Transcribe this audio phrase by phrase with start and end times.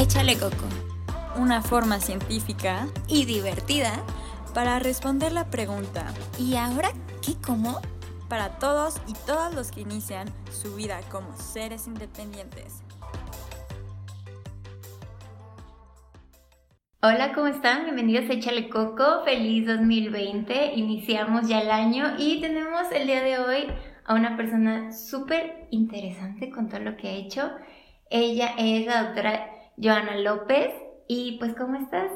[0.00, 0.54] Échale Coco,
[1.40, 3.90] una forma científica y divertida
[4.54, 6.90] para responder la pregunta ¿y ahora
[7.20, 7.80] qué como?
[8.28, 12.84] Para todos y todas los que inician su vida como seres independientes.
[17.02, 17.82] Hola, ¿cómo están?
[17.82, 23.40] Bienvenidos a Échale Coco, feliz 2020, iniciamos ya el año y tenemos el día de
[23.40, 23.66] hoy
[24.04, 27.50] a una persona súper interesante con todo lo que ha hecho.
[28.10, 30.72] Ella es la doctora Joana López
[31.06, 32.10] y pues ¿cómo estás?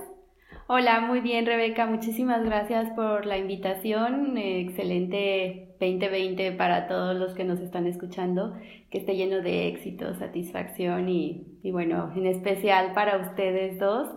[0.66, 4.36] Hola, muy bien Rebeca, muchísimas gracias por la invitación.
[4.36, 8.54] excelente 2020 para todos los que nos están escuchando,
[8.90, 14.08] que esté lleno de éxito, satisfacción y, bueno, en especial para ustedes dos,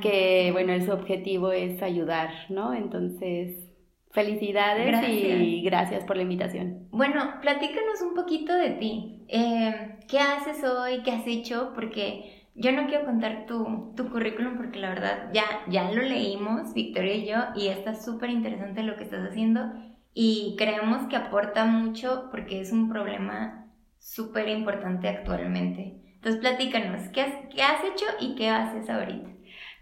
[0.00, 2.74] que bueno, su objetivo es ayudar, ¿no?
[2.74, 3.66] Entonces,
[4.10, 6.88] felicidades y gracias por la invitación.
[6.90, 9.24] Bueno, platícanos un poquito de ti.
[9.28, 11.02] Eh, ¿Qué haces hoy?
[11.02, 11.72] ¿Qué has hecho?
[11.74, 16.74] Porque yo no quiero contar tu, tu, currículum porque la verdad ya, ya lo leímos,
[16.74, 19.72] Victoria y yo, y está súper interesante lo que estás haciendo
[20.14, 23.66] y creemos que aporta mucho porque es un problema
[23.98, 26.00] súper importante actualmente.
[26.14, 29.28] Entonces platícanos, ¿qué has, ¿qué has hecho y qué haces ahorita?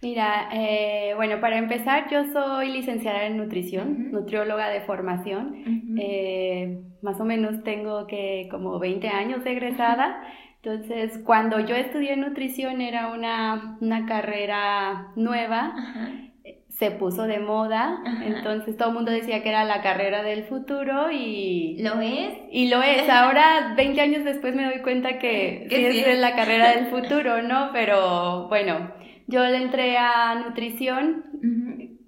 [0.03, 5.97] Mira, eh, bueno, para empezar, yo soy licenciada en nutrición, nutrióloga de formación.
[5.99, 10.23] Eh, más o menos tengo que como 20 años egresada.
[10.65, 15.75] Entonces, cuando yo estudié nutrición era una, carrera nueva,
[16.71, 21.11] se puso de moda, entonces todo el mundo decía que era la carrera del futuro
[21.13, 21.77] y...
[21.83, 22.39] ¿Lo es?
[22.51, 26.75] Y lo es, ahora 20 años después me doy cuenta que sí, es la carrera
[26.75, 27.69] del futuro, ¿no?
[27.75, 28.91] Pero bueno,
[29.27, 31.25] yo le entré a nutrición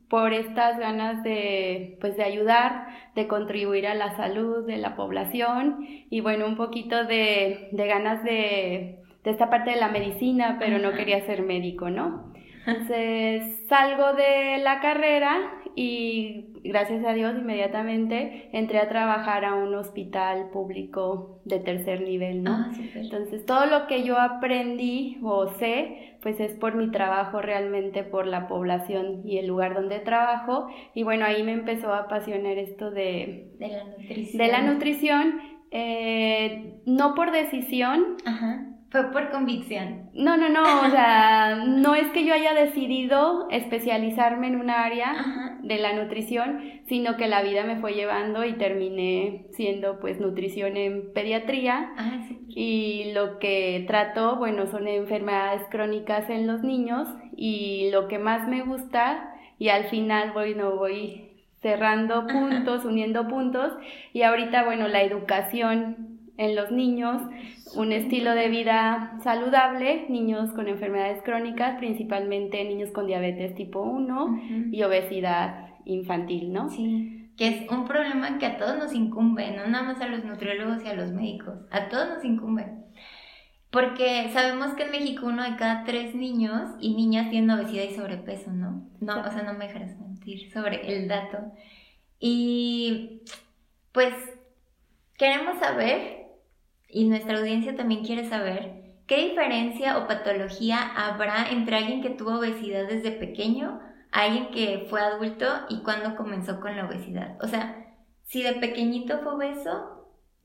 [0.09, 5.79] por estas ganas de, pues, de ayudar, de contribuir a la salud de la población
[6.11, 10.79] y bueno, un poquito de, de ganas de, de, esta parte de la medicina, pero
[10.79, 12.33] no quería ser médico, ¿no?
[12.67, 19.75] Entonces salgo de la carrera y gracias a Dios inmediatamente entré a trabajar a un
[19.75, 22.53] hospital público de tercer nivel, ¿no?
[22.53, 28.05] Ah, Entonces todo lo que yo aprendí o sé, pues es por mi trabajo realmente,
[28.05, 30.69] por la población y el lugar donde trabajo.
[30.95, 34.39] Y bueno, ahí me empezó a apasionar esto de, de la nutrición.
[34.39, 35.41] De la nutrición,
[35.73, 38.17] eh, no por decisión.
[38.25, 40.11] Ajá fue por convicción.
[40.15, 45.57] No, no, no, o sea, no es que yo haya decidido especializarme en un área
[45.63, 50.77] de la nutrición, sino que la vida me fue llevando y terminé siendo pues nutrición
[50.77, 51.93] en pediatría.
[51.97, 58.19] Ah, y lo que trato, bueno, son enfermedades crónicas en los niños y lo que
[58.19, 61.31] más me gusta y al final, bueno, voy
[61.61, 63.73] cerrando puntos, uniendo puntos
[64.13, 67.23] y ahorita, bueno, la educación en los niños,
[67.77, 74.71] un estilo de vida saludable, niños con enfermedades crónicas, principalmente niños con diabetes tipo 1
[74.73, 76.71] y obesidad infantil, ¿no?
[76.71, 80.25] Sí, que es un problema que a todos nos incumbe, no nada más a los
[80.25, 82.67] nutriólogos y a los médicos, a todos nos incumbe.
[83.71, 87.95] Porque sabemos que en México uno de cada tres niños y niñas tienen obesidad y
[87.95, 88.89] sobrepeso, ¿no?
[89.01, 91.39] No, o sea, no me dejes mentir sobre el dato.
[92.19, 93.23] Y
[93.93, 94.15] pues
[95.19, 96.26] queremos saber
[96.97, 102.39] y nuestra audiencia también quiere saber qué diferencia o patología habrá entre alguien que tuvo
[102.39, 103.81] obesidad desde pequeño
[104.13, 107.37] alguien que fue adulto y cuándo comenzó con la obesidad.
[107.43, 109.96] O sea, si de pequeñito fue obeso,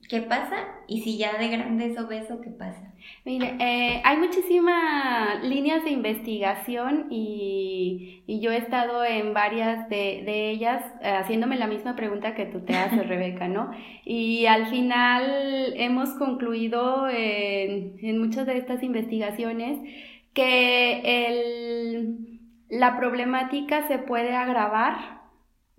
[0.10, 0.56] ¿Qué pasa?
[0.88, 2.94] Y si ya de grande es obeso, ¿qué pasa?
[3.24, 10.24] Mire, eh, hay muchísimas líneas de investigación y, y, yo he estado en varias de,
[10.26, 13.72] de ellas eh, haciéndome la misma pregunta que tú te haces, Rebeca, ¿no?
[14.04, 19.80] Y al final hemos concluido en, en muchas de estas investigaciones
[20.34, 22.40] que el,
[22.70, 25.22] la problemática se puede agravar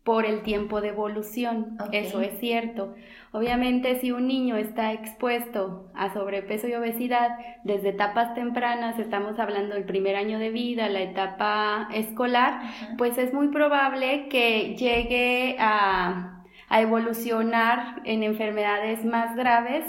[0.04, 2.94] por el tiempo de evolución, eso es cierto.
[3.34, 9.75] Obviamente, si un niño está expuesto a sobrepeso y obesidad desde etapas tempranas, estamos hablando
[9.75, 12.61] del primer año de vida, la etapa escolar,
[12.99, 16.29] pues es muy probable que llegue a,
[16.70, 19.85] evolucionar en enfermedades más graves.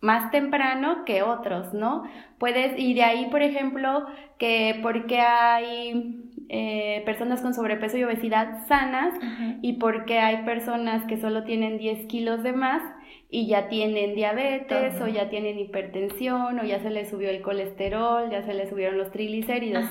[0.00, 2.04] más temprano que otros, ¿no?
[2.38, 4.06] Puedes, y de ahí, por ejemplo,
[4.38, 9.14] que porque hay eh, personas con sobrepeso y obesidad sanas
[9.62, 12.82] y porque hay personas que solo tienen 10 kilos de más
[13.30, 18.28] y ya tienen diabetes o ya tienen hipertensión o ya se les subió el colesterol,
[18.30, 19.84] ya se les subieron los triglicéridos.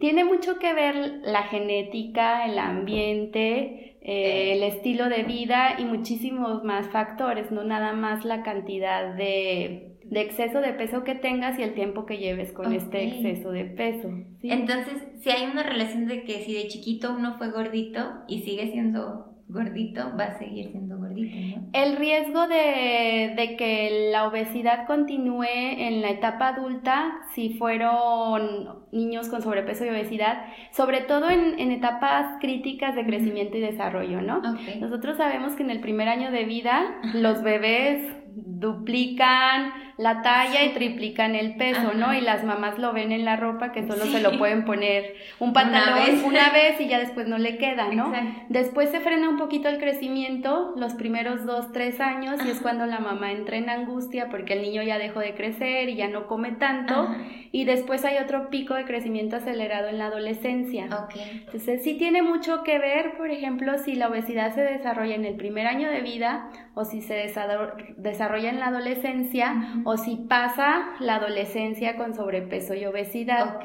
[0.00, 6.64] Tiene mucho que ver la genética, el ambiente, eh, el estilo de vida y muchísimos
[6.64, 11.62] más factores, no nada más la cantidad de de exceso de peso que tengas y
[11.62, 14.10] el tiempo que lleves con este exceso de peso.
[14.40, 14.50] ¿sí?
[14.50, 18.72] Entonces, si hay una relación de que si de chiquito uno fue gordito y sigue
[18.72, 21.68] siendo gordito, va a seguir siendo gordito, ¿no?
[21.72, 29.28] El riesgo de, de que la obesidad continúe en la etapa adulta, si fueron niños
[29.28, 34.38] con sobrepeso y obesidad, sobre todo en, en etapas críticas de crecimiento y desarrollo, ¿no?
[34.38, 34.76] Ok.
[34.80, 40.70] Nosotros sabemos que en el primer año de vida los bebés duplican la talla y
[40.70, 42.14] triplican el peso, ¿no?
[42.14, 44.12] Y las mamás lo ven en la ropa que solo Sí.
[44.12, 46.78] se lo pueden poner un pantalón una vez.
[46.78, 46.80] vez.
[46.80, 48.08] y ya después no le queda, ¿no?
[48.14, 48.40] Exacto.
[48.48, 52.86] Después se frena un poquito el crecimiento los primeros dos, tres años y es cuando
[52.86, 56.26] la mamá entra en angustia porque el niño ya dejó de crecer y ya no
[56.26, 56.94] come tanto.
[56.94, 57.18] Ajá.
[57.52, 60.86] Y después hay otro pico de crecimiento acelerado en la adolescencia.
[60.86, 61.16] Ok.
[61.46, 65.34] Entonces sí tiene mucho que ver, por ejemplo, si la obesidad se desarrolla en el
[65.34, 67.74] primer año de vida o si se desa-
[68.20, 73.60] desarrolla en la adolescencia o si pasa la adolescencia con sobrepeso y obesidad.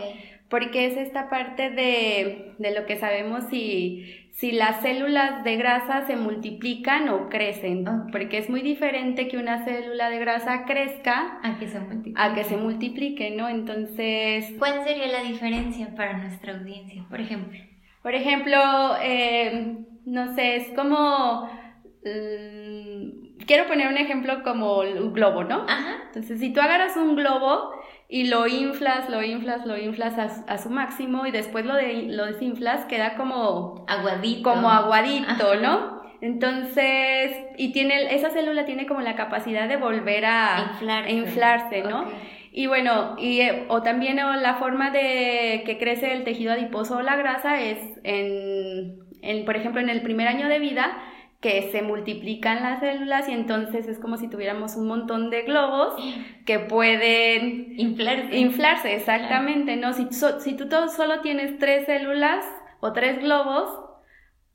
[0.49, 6.07] Porque es esta parte de, de lo que sabemos si, si las células de grasa
[6.07, 7.83] se multiplican o crecen.
[8.13, 12.21] Porque es muy diferente que una célula de grasa crezca A que se multiplique.
[12.21, 13.49] a que se multiplique, ¿no?
[13.49, 17.59] Entonces, ¿Cuál sería la diferencia para nuestra audiencia, por ejemplo?
[18.01, 18.55] Por ejemplo,
[19.03, 21.49] eh, no sé, es como...
[23.45, 25.65] quiero poner un ejemplo como un globo, ¿no?
[25.67, 25.95] Ajá.
[26.07, 27.71] Entonces, si tú agarras un globo
[28.07, 31.73] y lo inflas, lo inflas, lo inflas a, su- a su máximo y después lo,
[31.75, 34.43] de, lo desinflas, queda como, Aguadito.
[34.49, 35.55] como aguadito, Ajá.
[35.61, 35.95] ¿no?
[36.21, 41.09] Entonces, y tiene, esa célula tiene como la capacidad de volver a Inflarse.
[41.09, 42.05] a inflarse, ¿no?
[42.51, 46.97] Y bueno, y, eh, o también o la forma de que crece el tejido adiposo
[46.97, 50.97] o la grasa es en, en, por ejemplo, en el primer año de vida
[51.41, 55.93] que se multiplican las células y entonces es como si tuviéramos un montón de globos
[56.45, 58.37] que pueden Inflarse.
[58.37, 59.93] inflarse, exactamente, ¿no?
[59.93, 62.45] Si, so- si tú solo tienes tres células
[62.79, 63.69] o tres globos,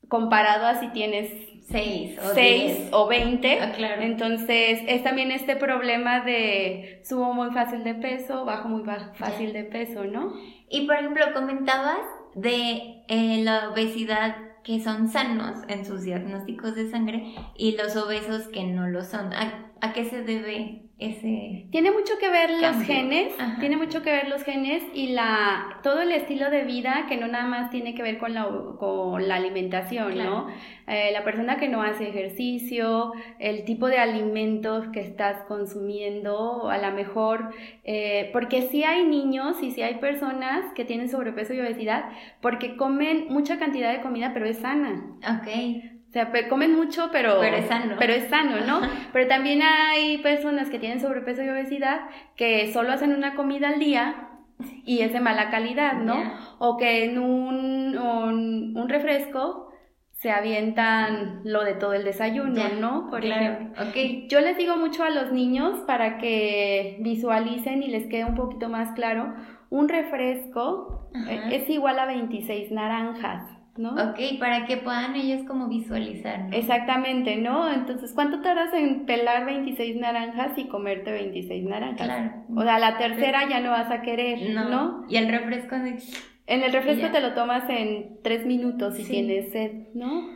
[0.07, 1.31] comparado a si tienes
[1.69, 2.89] Seis o 6 diez.
[2.91, 3.59] o 20.
[3.61, 4.01] Ah, claro.
[4.01, 8.83] Entonces, es también este problema de subo muy fácil de peso, bajo muy
[9.13, 10.33] fácil de peso, ¿no?
[10.69, 11.99] Y por ejemplo, comentabas
[12.35, 18.47] de eh, la obesidad que son sanos en sus diagnósticos de sangre y los obesos
[18.47, 19.33] que no lo son.
[19.33, 21.65] ¿A, qué se debe ese...?
[21.71, 23.59] Tiene mucho que ver los genes, Ajá.
[23.59, 27.27] tiene mucho que ver los genes y la todo el estilo de vida que no
[27.27, 28.47] nada más tiene que ver con la,
[28.79, 30.29] con la alimentación, Claro.
[30.29, 30.47] ¿no?
[30.87, 36.77] Eh, la persona que no hace ejercicio, el tipo de alimentos que estás consumiendo, a
[36.77, 37.51] lo mejor,
[37.83, 42.05] eh, porque sí hay niños y sí hay personas que tienen sobrepeso y obesidad
[42.41, 45.03] porque comen mucha cantidad de comida pero es sana.
[45.19, 45.90] Ok.
[46.11, 47.95] O sea, comen mucho, pero, Pero es sano.
[47.97, 48.81] pero es sano, ¿no?
[49.13, 52.01] Pero también hay personas que tienen sobrepeso y obesidad
[52.35, 54.27] que solo hacen una comida al día
[54.85, 56.21] y es de mala calidad, ¿no?
[56.59, 59.71] O que en un, un, un refresco
[60.11, 63.09] se avientan lo de todo el desayuno, ¿no?
[63.09, 63.41] Por claro.
[63.53, 63.83] ejemplo.
[63.83, 64.27] Ok.
[64.29, 68.67] Yo les digo mucho a los niños para que visualicen y les quede un poquito
[68.67, 69.33] más claro,
[69.69, 73.49] un refresco eh, es igual a 26 naranjas,
[73.81, 73.93] ¿no?
[73.95, 76.55] Ok, para que puedan ellos como visualizar, ¿no?
[76.55, 77.71] Exactamente, ¿no?
[77.71, 82.05] Entonces, ¿cuánto tardas en pelar 26 naranjas y comerte 26 naranjas?
[82.07, 82.31] Claro.
[82.55, 84.69] O sea, la tercera ya no vas a querer, ¿no?
[84.69, 85.05] No.
[85.09, 85.97] Y el refresco de...
[86.47, 89.11] En el refresco te lo tomas en tres minutos si Sí.
[89.11, 90.29] tienes sed, ¿no?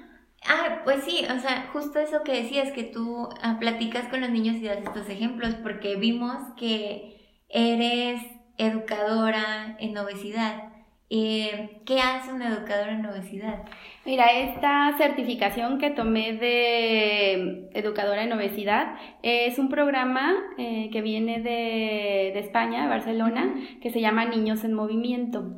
[0.47, 4.29] Ah, pues sí, o sea, justo eso que decías, que tú ah, platicas con los
[4.29, 8.21] niños y das estos ejemplos, porque vimos que eres
[8.57, 10.71] educadora en obesidad.
[11.09, 13.63] Eh, ¿Qué hace una educadora en obesidad?
[14.05, 21.41] Mira, esta certificación que tomé de educadora en obesidad es un programa eh, que viene
[21.41, 25.55] de, de España, de Barcelona, que se llama Niños en Movimiento.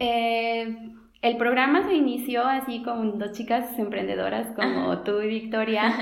[0.00, 0.76] Eh,
[1.22, 5.92] el programa se inició así con dos chicas emprendedoras como tú y Victoria,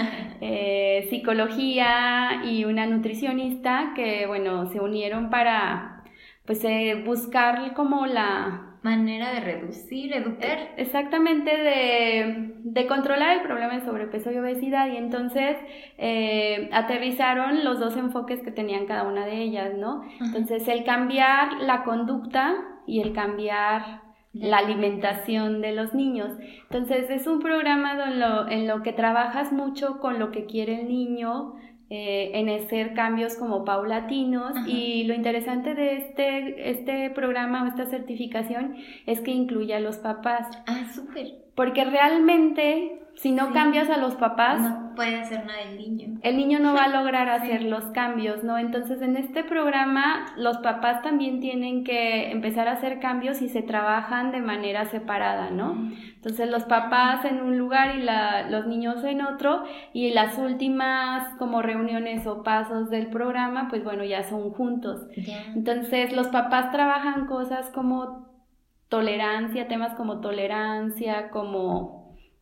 [1.10, 6.04] psicología y una nutricionista que, bueno, se unieron para,
[6.46, 10.72] pues, eh, buscar como la Manera de reducir, educar.
[10.76, 15.56] Exactamente, de, de controlar el problema de sobrepeso y obesidad y entonces
[15.98, 20.02] eh, aterrizaron los dos enfoques que tenían cada una de ellas, ¿no?
[20.20, 22.54] Entonces el cambiar la conducta
[22.86, 26.32] y el cambiar la alimentación de los niños.
[26.62, 30.80] Entonces es un programa en lo, en lo que trabajas mucho con lo que quiere
[30.80, 31.54] el niño,
[31.90, 34.68] eh, en hacer cambios como paulatinos Ajá.
[34.68, 38.76] y lo interesante de este, este programa o esta certificación
[39.06, 41.34] es que incluye a los papás, Ah, súper.
[41.54, 46.20] porque realmente si no cambias a los papás, no puede hacer nada el niño.
[46.22, 48.58] El niño no va a lograr hacer los cambios, ¿no?
[48.58, 53.62] Entonces, en este programa, los papás también tienen que empezar a hacer cambios y se
[53.62, 55.90] trabajan de manera separada, ¿no?
[56.14, 61.28] Entonces, los papás en un lugar y la, los niños en otro, y las últimas
[61.38, 65.08] como reuniones o pasos del programa, pues bueno, ya son juntos.
[65.56, 68.28] Entonces, los papás trabajan cosas como
[68.88, 71.97] tolerancia, temas como tolerancia, como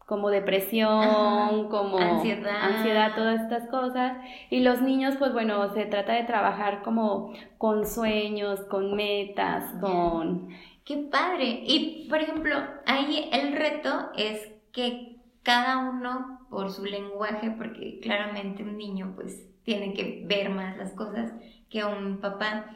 [0.06, 2.62] como depresión, como ansiedad.
[2.62, 4.16] ansiedad, todas estas cosas.
[4.50, 10.48] Y los niños, pues bueno, se trata de trabajar como con sueños, con metas, con...
[10.84, 11.64] ¡Qué padre!
[11.66, 12.54] Y, por ejemplo,
[12.86, 19.44] ahí el reto es que cada uno, por su lenguaje, porque claramente un niño pues
[19.64, 21.32] tiene que ver más las cosas
[21.68, 22.66] que un papá,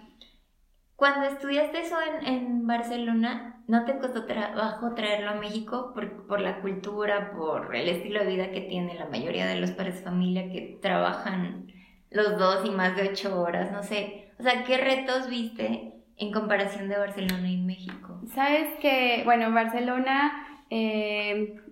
[1.00, 6.42] cuando estudiaste eso en, en Barcelona, ¿no te costó trabajo traerlo a México por, por,
[6.42, 10.02] la cultura, por el estilo de vida que tiene la mayoría de los padres de
[10.02, 11.72] familia que trabajan
[12.10, 13.72] los dos y más de ocho horas?
[13.72, 14.30] No sé.
[14.38, 18.20] O sea, ¿qué retos viste en comparación de Barcelona y México?
[18.34, 21.62] Sabes que, bueno, en Barcelona eh,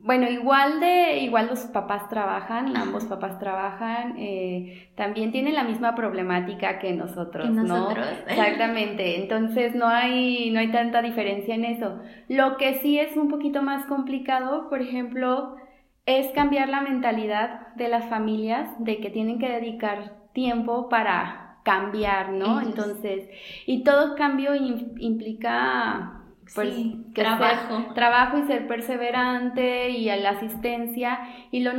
[0.00, 5.96] bueno, igual de, igual los papás trabajan, ambos papás trabajan, eh, también tienen la misma
[5.96, 7.90] problemática que nosotros, ¿no?
[8.28, 12.00] Exactamente, entonces no hay, no hay tanta diferencia en eso.
[12.28, 15.56] Lo que sí es un poquito más complicado, por ejemplo,
[16.06, 22.30] es cambiar la mentalidad de las familias de que tienen que dedicar tiempo para cambiar,
[22.30, 22.60] ¿no?
[22.60, 23.28] Entonces,
[23.66, 26.17] y todo cambio implica
[26.54, 26.74] pues,
[27.14, 27.94] trabajo.
[27.94, 31.18] trabajo y ser perseverante y a la asistencia.
[31.50, 31.72] Y lo,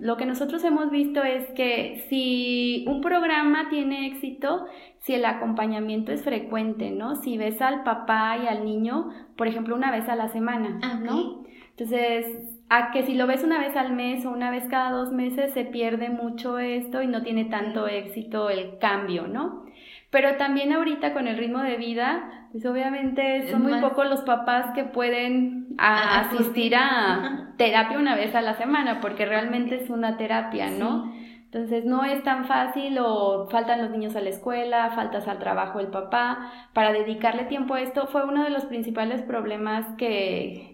[0.00, 4.66] lo que nosotros hemos visto es que si un programa tiene éxito,
[5.00, 7.16] si el acompañamiento es frecuente, ¿no?
[7.16, 10.98] Si ves al papá y al niño, por ejemplo, una vez a la semana, ah,
[11.02, 11.44] ¿no?
[11.70, 12.26] Entonces,
[12.68, 15.52] a que si lo ves una vez al mes o una vez cada dos meses,
[15.52, 19.66] se pierde mucho esto y no tiene tanto éxito el cambio, ¿no?
[20.10, 24.72] Pero también ahorita con el ritmo de vida, pues obviamente son muy pocos los papás
[24.74, 30.70] que pueden asistir a terapia una vez a la semana, porque realmente es una terapia,
[30.70, 31.12] ¿no?
[31.56, 35.80] Entonces no es tan fácil o faltan los niños a la escuela, faltas al trabajo
[35.80, 36.52] el papá.
[36.74, 40.70] Para dedicarle tiempo a esto fue uno de los principales problemas que,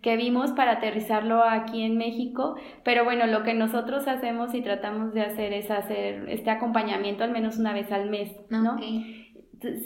[0.00, 2.54] que vimos para aterrizarlo aquí en México.
[2.84, 7.32] Pero bueno, lo que nosotros hacemos y tratamos de hacer es hacer este acompañamiento al
[7.32, 8.76] menos una vez al mes, ¿no?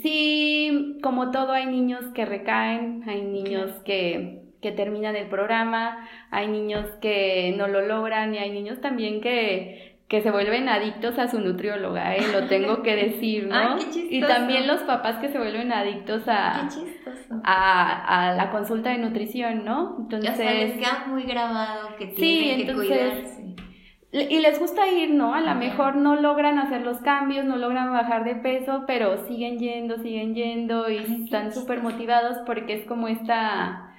[0.03, 6.49] Sí, como todo hay niños que recaen, hay niños que que terminan el programa, hay
[6.49, 11.29] niños que no lo logran y hay niños también que que se vuelven adictos a
[11.29, 12.27] su nutrióloga, ¿eh?
[12.33, 13.77] lo tengo que decir, ¿no?
[13.95, 16.67] y también los papás que se vuelven adictos a,
[17.45, 19.97] a, a, la consulta de nutrición, ¿no?
[20.01, 23.39] Entonces, o sea, les queda muy grabado que tienen que cuidarse.
[24.11, 25.35] Y les gusta ir, ¿no?
[25.35, 29.59] A lo mejor no logran hacer los cambios, no logran bajar de peso, pero siguen
[29.59, 33.93] yendo, siguen yendo y están súper motivados porque es como esta,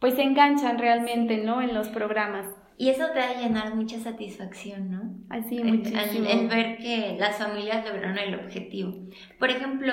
[0.00, 1.62] pues se enganchan realmente, ¿no?
[1.62, 2.46] En los programas.
[2.76, 5.14] Y eso te va a llenar mucha satisfacción, ¿no?
[5.28, 6.28] Así, muchísimo.
[6.28, 8.92] El, ver que las familias lograron el objetivo.
[9.38, 9.92] Por ejemplo,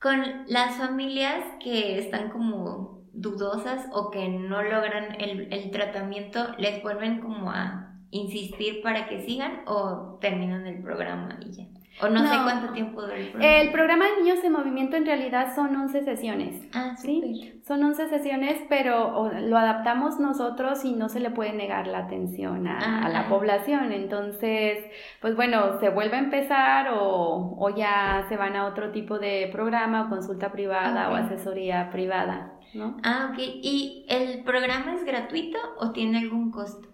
[0.00, 6.82] con las familias que están como dudosas o que no logran el, el tratamiento, ¿les
[6.82, 11.64] vuelven como a insistir para que sigan o terminan el programa y ya?
[12.02, 13.54] O no, sé cuánto tiempo dura el programa.
[13.54, 16.60] El programa de Niños en Movimiento en realidad son 11 sesiones.
[16.74, 17.60] Ah, ¿sí?
[17.64, 22.66] Son 11 sesiones, pero lo adaptamos nosotros y no se le puede negar la atención
[22.66, 23.92] a, la población.
[23.92, 24.84] Entonces,
[25.20, 29.48] pues bueno, se vuelve a empezar o, o, ya se van a otro tipo de
[29.52, 32.96] programa o consulta privada o asesoría privada, ¿no?
[33.04, 33.38] Ah, ok.
[33.38, 36.91] ¿Y el programa es gratuito o tiene algún costo?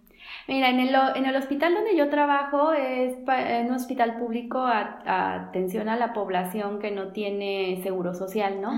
[0.49, 3.19] Mira, en el, en el hospital donde yo trabajo es
[3.67, 8.73] un hospital público a, atención a la población que no tiene seguro social, ¿no?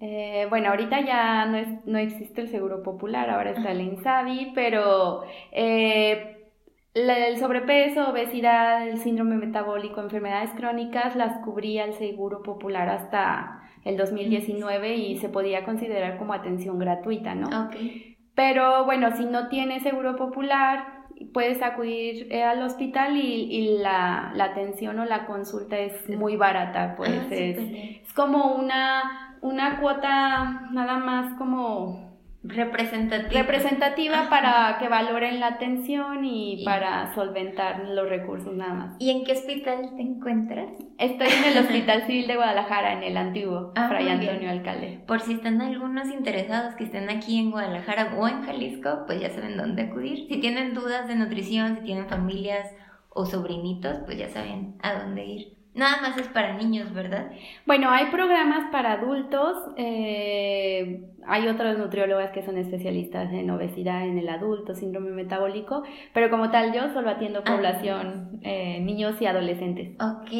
[0.00, 4.52] Eh, bueno, ahorita ya no, es, no existe el seguro popular, ahora está el INSABI,
[4.56, 6.50] pero eh,
[6.94, 13.96] el sobrepeso, obesidad, el síndrome metabólico, enfermedades crónicas las cubría el seguro popular hasta el
[13.96, 17.66] 2019 y se podía considerar como atención gratuita, ¿no?
[17.66, 18.17] Okay.
[18.38, 25.00] Pero bueno, si no tienes seguro popular, puedes acudir eh, al hospital y, la, atención
[25.00, 30.98] o la consulta es muy barata, pues ah, es, es, como una, una cuota nada
[30.98, 32.07] más como
[32.48, 33.42] representativa.
[33.42, 38.96] Representativa para que valoren la atención y, para solventar los recursos nada más.
[38.98, 40.70] ¿Y en qué hospital te encuentras?
[40.98, 45.00] Estoy en el Hospital Civil de Guadalajara, en el antiguo ah, Fray Antonio Alcalde.
[45.06, 49.30] Por si están algunos interesados que estén aquí en Guadalajara o en Jalisco, pues ya
[49.30, 50.26] saben dónde acudir.
[50.28, 52.68] Si tienen dudas de nutrición, si tienen familias
[53.10, 55.57] o sobrinitos, pues ya saben a dónde ir.
[55.78, 57.30] Nada más es para niños, ¿verdad?
[57.64, 59.56] Bueno, hay programas para adultos.
[59.76, 66.30] Eh, hay otras nutriólogas que son especialistas en obesidad en el adulto, síndrome metabólico, pero
[66.30, 69.90] como tal yo solo atiendo ah, población, eh, niños y adolescentes.
[70.00, 70.32] Ok,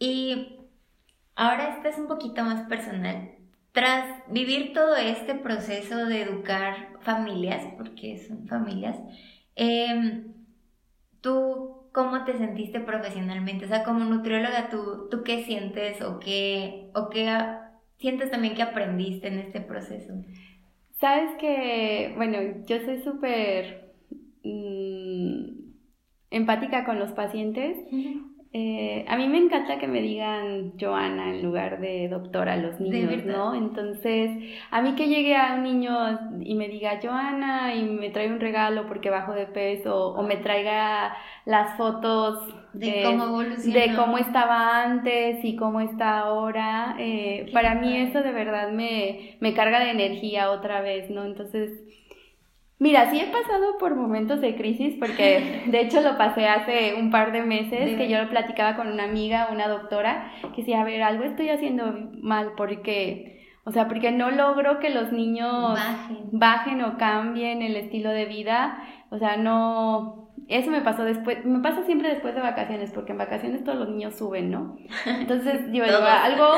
[0.00, 0.58] y
[1.36, 3.30] ahora este es un poquito más personal.
[3.70, 8.98] Tras vivir todo este proceso de educar familias, porque son familias,
[9.54, 10.24] eh,
[11.20, 13.66] tú ¿cómo te sentiste profesionalmente?
[13.66, 17.30] O sea, como nutrióloga, ¿tú, tú qué sientes o qué, o qué
[17.98, 20.12] sientes también que aprendiste en este proceso?
[21.00, 23.92] Sabes que, bueno, yo soy súper
[24.42, 25.46] mm,
[26.30, 27.78] empática con los pacientes.
[28.56, 33.24] Eh, a mí me encanta que me digan Joana en lugar de doctora los niños,
[33.24, 33.52] ¿no?
[33.52, 34.30] Entonces,
[34.70, 35.92] a mí que llegue a un niño
[36.40, 40.36] y me diga Joana y me trae un regalo porque bajo de peso o me
[40.36, 47.74] traiga las fotos de, cómo, de cómo estaba antes y cómo está ahora, eh, para
[47.74, 51.24] mí eso de verdad me, me carga de energía otra vez, ¿no?
[51.24, 51.72] Entonces,
[52.84, 57.10] Mira, sí he pasado por momentos de crisis porque de hecho lo pasé hace un
[57.10, 60.84] par de meses que yo lo platicaba con una amiga, una doctora, que decía, a
[60.84, 65.78] ver, algo estoy haciendo mal porque, o sea, porque no logro que los niños
[66.30, 68.76] bajen, o cambien el estilo de vida,
[69.08, 73.18] o sea, no, eso me pasó después, me pasa siempre después de vacaciones, porque en
[73.18, 74.76] vacaciones todos los niños suben, ¿no?
[75.06, 76.48] Entonces, digo, algo,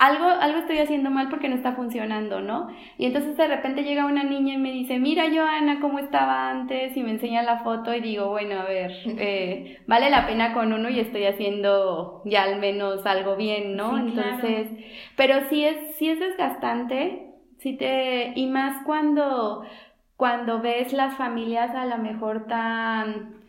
[0.00, 2.68] algo, algo estoy haciendo mal porque no está funcionando, ¿no?
[2.96, 6.96] Y entonces de repente llega una niña y me dice, mira Joana, cómo estaba antes,
[6.96, 10.72] y me enseña la foto y digo, bueno, a ver, eh, vale la pena con
[10.72, 13.98] uno y estoy haciendo ya al menos algo bien, ¿no?
[13.98, 14.68] entonces,
[15.16, 19.64] pero sí es, sí es desgastante, sí te, y más cuando,
[20.16, 23.39] cuando ves las familias a lo mejor tan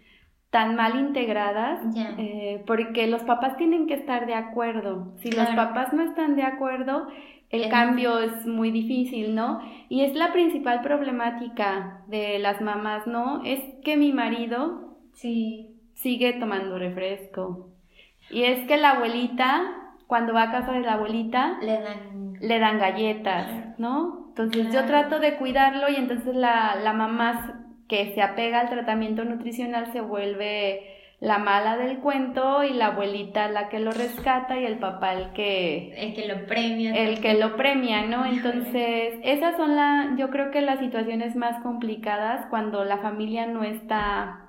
[0.52, 5.14] tan mal integradas, eh, porque los papás tienen que estar de acuerdo.
[5.16, 7.08] Si los papás no están de acuerdo,
[7.50, 9.62] el cambio es muy difícil, ¿no?
[9.88, 13.42] Y es la principal problemática de las mamás, ¿no?
[13.46, 15.70] Es que mi marido sí.
[15.94, 17.70] sigue tomando refresco.
[18.30, 19.62] Y es que la abuelita,
[20.06, 24.28] cuando va a casa de la abuelita, le dan, le dan galletas, ¿no?
[24.30, 29.26] Entonces yo trato de cuidarlo y entonces la, la mamá que se apega al tratamiento
[29.26, 30.80] nutricional se vuelve
[31.20, 35.34] la mala del cuento y la abuelita la que lo rescata y el papá el
[35.34, 36.96] que el que lo premia.
[36.96, 41.62] el que lo premia no entonces esas son la yo creo que las situaciones más
[41.62, 44.41] complicadas cuando la familia no está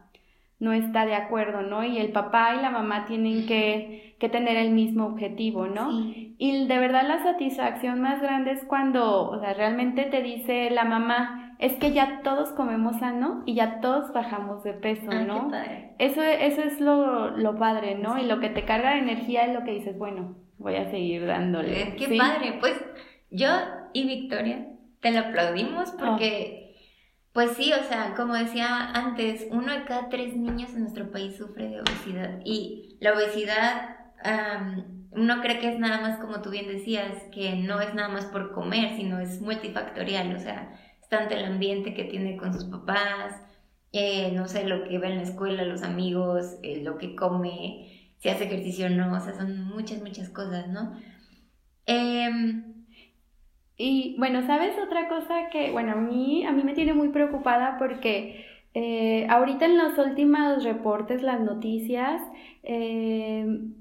[0.63, 1.83] no está de acuerdo, ¿no?
[1.83, 5.91] Y el papá y la mamá tienen que, que tener el mismo objetivo, ¿no?
[6.39, 10.85] Y de verdad la satisfacción más grande es cuando, o sea, realmente te dice la
[10.85, 15.51] mamá, es que ya todos comemos sano y ya todos bajamos de peso, ah, ¿no?
[15.99, 18.17] Eso, eso es lo, lo padre, ¿no?
[18.19, 21.27] Y lo que te carga de energía es lo que dices, bueno, voy a seguir
[21.27, 21.97] dándole.
[21.97, 22.81] Qué padre, pues
[23.33, 23.49] yo
[23.93, 24.69] y Victoria
[25.01, 26.62] te lo aplaudimos porque,
[27.33, 31.37] pues sí, o sea, como decía antes, uno de cada tres niños en nuestro país
[31.37, 32.41] sufre de obesidad.
[32.45, 33.97] Y la obesidad...
[35.13, 38.27] uno cree que es nada más como tú bien decías, que no es nada más
[38.27, 40.73] por comer, sino es multifactorial, o sea,
[41.13, 43.35] tanto el ambiente que tiene con sus papás,
[43.93, 48.15] eh, no sé, lo que ve en la escuela, los amigos, eh, lo que come,
[48.19, 50.99] si hace ejercicio o no, o sea, son muchas, muchas cosas, ¿no?
[51.85, 52.72] Em,
[53.77, 57.77] y bueno, ¿sabes otra cosa que, bueno, a mí, a mí me tiene muy preocupada
[57.79, 62.23] porque eh, ahorita en los últimos reportes, las noticias,
[62.63, 63.75] em,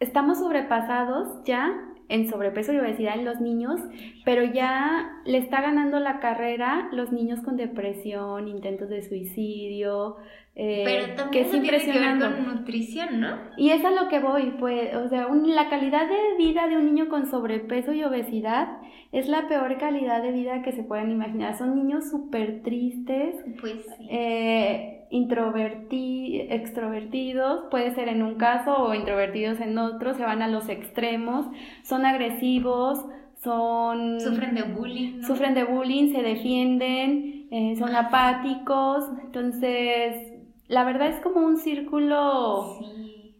[0.00, 1.72] estamos sobrepasados ya
[2.08, 3.80] en sobrepeso y obesidad en los niños,
[4.24, 10.16] pero ya le está ganando la carrera los niños con depresión, intentos de suicidio.
[10.54, 13.36] Eh, pero también que es tiene con nutrición, ¿no?
[13.56, 16.84] Y es a lo que voy, pues, o sea, la calidad de vida de un
[16.84, 18.68] niño con sobrepeso y obesidad
[19.12, 21.56] es la peor calidad de vida que se pueden imaginar.
[21.56, 23.36] Son niños súper tristes.
[23.60, 24.08] Pues sí.
[24.10, 30.48] Eh, introvertidos, extrovertidos, puede ser en un caso o introvertidos en otro, se van a
[30.48, 31.46] los extremos,
[31.82, 33.04] son agresivos,
[33.42, 34.20] son...
[34.20, 35.22] Sufren de bullying.
[35.22, 40.32] Sufren de bullying, se defienden, eh, son apáticos, entonces
[40.68, 42.78] la verdad es como un círculo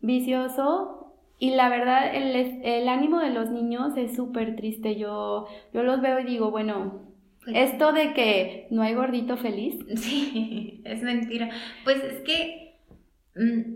[0.01, 5.83] vicioso y la verdad el, el ánimo de los niños es súper triste, yo, yo
[5.83, 7.03] los veo y digo, bueno,
[7.45, 9.77] Pues Esto de que no hay gordito feliz.
[9.97, 11.51] Sí, es mentira.
[11.85, 12.79] Pues es que
[13.35, 13.75] mm,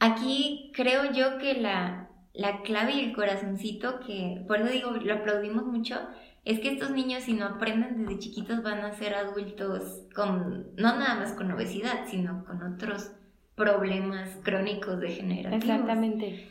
[0.00, 2.07] aquí creo yo que la,
[2.38, 5.96] la clave y el corazoncito, que por eso digo, lo aplaudimos mucho,
[6.44, 10.96] es que estos niños si no aprenden desde chiquitos van a ser adultos con, no
[10.96, 13.10] nada más con obesidad, sino con otros
[13.56, 15.64] problemas crónicos degenerativos.
[15.64, 16.48] Exactamente.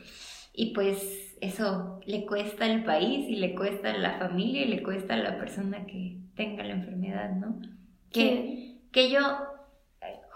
[0.53, 4.83] Y pues eso le cuesta al país y le cuesta a la familia y le
[4.83, 7.61] cuesta a la persona que tenga la enfermedad, ¿no?
[8.11, 9.21] Que, que yo,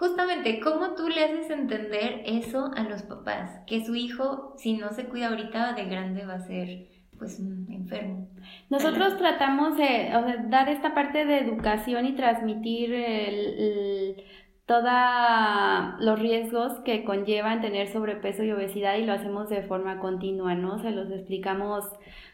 [0.02, 3.60] justamente, ¿cómo tú le haces entender eso a los papás?
[3.68, 8.26] Que su hijo, si no se cuida ahorita, de grande va a ser pues enfermo.
[8.68, 10.10] Nosotros tratamos de
[10.48, 12.90] dar esta parte de educación y transmitir
[14.66, 14.90] todos
[16.00, 20.80] los riesgos que conllevan tener sobrepeso y obesidad y lo hacemos de forma continua, ¿no?
[20.80, 21.84] Se los explicamos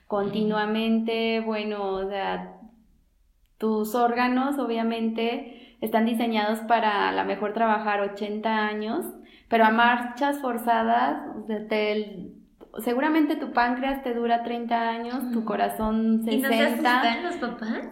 [0.07, 2.55] continuamente, bueno, o sea,
[3.59, 9.07] tus órganos obviamente están diseñados para a lo mejor trabajar 80 años,
[9.49, 11.23] pero a marchas forzadas,
[12.85, 16.33] seguramente tu páncreas te dura 30 años, tu corazón 60.
[16.33, 17.87] ¿Y no se asustan los papás?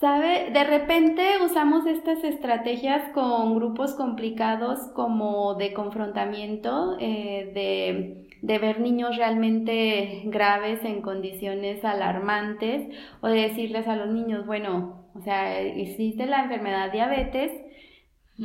[0.00, 0.50] ¿Sabe?
[0.52, 8.80] De repente usamos estas estrategias con grupos complicados como de confrontamiento, eh, de, de, ver
[8.80, 15.60] niños realmente graves en condiciones alarmantes o de decirles a los niños, bueno, o sea,
[15.60, 17.52] existe la enfermedad diabetes,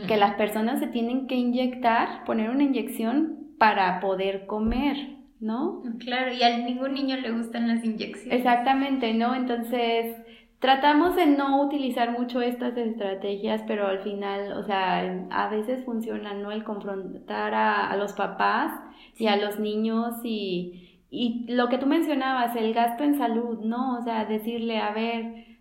[0.07, 4.97] que las personas se tienen que inyectar, poner una inyección para poder comer,
[5.39, 5.83] ¿no?
[5.99, 8.39] Claro, y a ningún niño le gustan las inyecciones.
[8.39, 9.35] Exactamente, ¿no?
[9.35, 10.15] Entonces
[10.63, 16.33] Tratamos de no utilizar mucho estas estrategias, pero al final, o sea, a veces funciona,
[16.35, 16.53] ¿no?
[16.53, 18.71] El confrontar a, los papás
[19.17, 23.97] y a los niños y, y lo que tú mencionabas, el gasto en salud, ¿no?
[23.97, 25.52] O sea, decirle, a ver,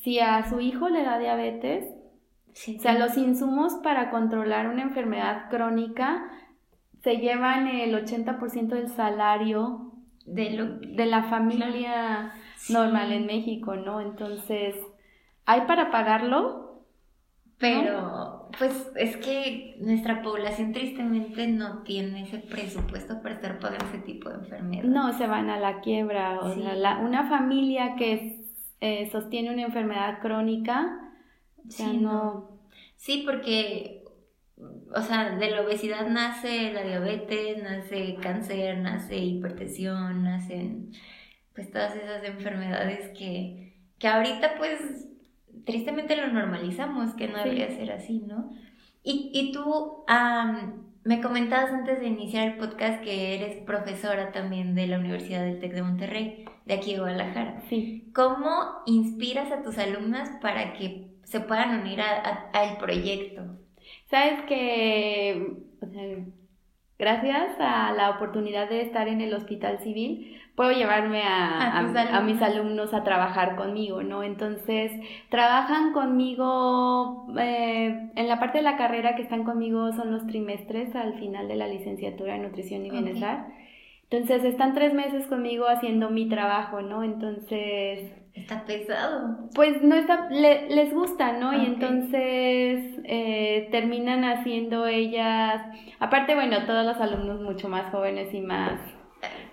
[0.00, 1.84] si a su hijo le da diabetes,
[2.50, 6.28] o sea, los insumos para controlar una enfermedad crónica
[7.02, 9.92] se llevan el 80% del salario
[10.26, 12.32] de, de la familia
[12.68, 14.00] normal en México, ¿no?
[14.00, 14.74] Entonces,
[15.46, 16.84] ¿hay para pagarlo?
[17.58, 23.98] Pero, pues es que nuestra población tristemente no tiene ese presupuesto para estar pagando ese
[23.98, 24.84] tipo de enfermedad.
[24.84, 26.40] No, se van a la quiebra.
[26.40, 28.39] O sea, una familia que
[28.80, 31.12] eh, sostiene una enfermedad crónica,
[31.68, 32.60] sí, no.
[32.96, 34.04] Sí, porque,
[34.94, 40.92] o sea, de la obesidad nace la diabetes, nace cáncer, nace hipertensión, nacen
[41.54, 45.08] pues todas esas enfermedades que, que ahorita pues
[45.64, 48.50] tristemente lo normalizamos, que no debería ser así, ¿no?
[49.02, 50.04] Y, y tú
[51.04, 55.58] me comentabas antes de iniciar el podcast que eres profesora también de la Universidad del
[55.58, 57.62] TEC de Monterrey, de aquí de Guadalajara.
[57.68, 58.10] Sí.
[58.14, 58.48] ¿Cómo
[58.86, 63.42] inspiras a tus alumnas para que se puedan unir al proyecto?
[64.06, 65.56] Sabes que,
[66.96, 72.94] gracias a la oportunidad de estar en el Hospital Civil, puedo llevarme a, mis alumnos
[72.94, 74.22] a trabajar conmigo, ¿no?
[74.22, 74.92] Entonces,
[75.28, 80.94] trabajan conmigo, eh, en la parte de la carrera que están conmigo son los trimestres
[80.94, 83.48] al final de la licenciatura en nutrición y bienestar.
[84.10, 87.04] Entonces, están tres meses conmigo haciendo mi trabajo, ¿no?
[87.04, 88.12] Entonces...
[88.34, 89.48] Está pesado.
[89.54, 91.52] Pues no está, les gusta, ¿no?
[91.52, 95.62] Y entonces eh, terminan haciendo ellas,
[95.98, 98.80] aparte, bueno, todos los alumnos mucho más jóvenes y más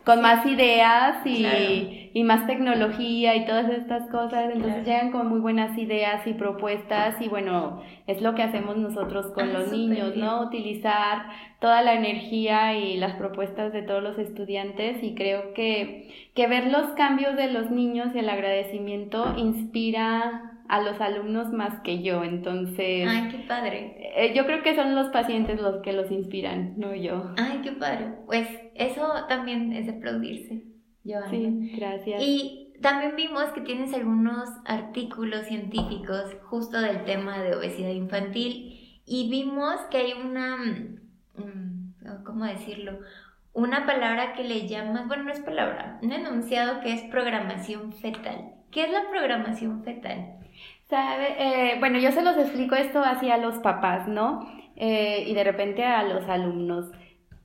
[0.07, 4.49] con más ideas y, y, más tecnología y todas estas cosas.
[4.53, 9.25] Entonces llegan con muy buenas ideas y propuestas y bueno, es lo que hacemos nosotros
[9.33, 10.43] con ah, los niños, ¿no?
[10.43, 11.25] Utilizar
[11.59, 16.71] toda la energía y las propuestas de todos los estudiantes y creo que, que ver
[16.71, 22.23] los cambios de los niños y el agradecimiento inspira a los alumnos más que yo,
[22.23, 23.07] entonces...
[23.07, 24.13] Ay, qué padre.
[24.17, 27.31] Eh, yo creo que son los pacientes los que los inspiran, no yo.
[27.37, 28.13] Ay, qué padre.
[28.25, 30.63] Pues eso también es aplaudirse,
[31.05, 31.29] Joana.
[31.29, 32.21] Sí, gracias.
[32.21, 39.29] Y también vimos que tienes algunos artículos científicos justo del tema de obesidad infantil y
[39.29, 40.57] vimos que hay una...
[40.57, 42.99] Mm, ¿Cómo decirlo?
[43.53, 48.53] Una palabra que le llamas, bueno, no es palabra, un enunciado que es programación fetal.
[48.71, 50.36] ¿Qué es la programación fetal?
[50.89, 51.35] ¿Sabe?
[51.37, 54.47] Eh, bueno, yo se los explico esto así a los papás, ¿no?
[54.77, 56.91] Eh, y de repente a los alumnos.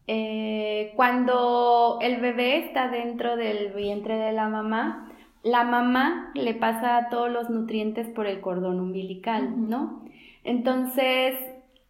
[0.07, 7.09] Eh, cuando el bebé está dentro del vientre de la mamá, la mamá le pasa
[7.11, 10.05] todos los nutrientes por el cordón umbilical, ¿no?
[10.45, 11.35] Entonces,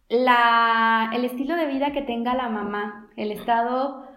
[0.09, 4.07] la, el estilo de vida que tenga la mamá, el estado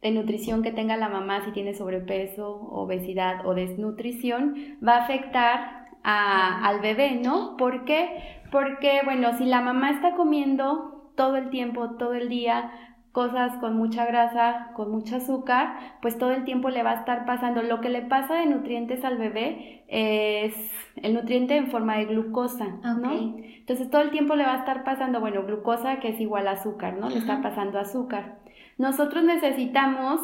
[0.00, 5.77] de nutrición que tenga la mamá, si tiene sobrepeso, obesidad o desnutrición, va a afectar
[6.02, 7.56] al bebé, ¿no?
[7.56, 8.40] ¿Por qué?
[8.50, 12.70] Porque, bueno, si la mamá está comiendo todo el tiempo, todo el día,
[13.12, 17.26] cosas con mucha grasa, con mucho azúcar, pues todo el tiempo le va a estar
[17.26, 17.62] pasando.
[17.62, 20.54] Lo que le pasa de nutrientes al bebé es
[20.96, 22.66] el nutriente en forma de glucosa,
[23.00, 23.12] ¿no?
[23.12, 26.52] Entonces todo el tiempo le va a estar pasando, bueno, glucosa que es igual a
[26.52, 27.08] azúcar, ¿no?
[27.08, 28.38] Le está pasando azúcar.
[28.76, 30.20] Nosotros necesitamos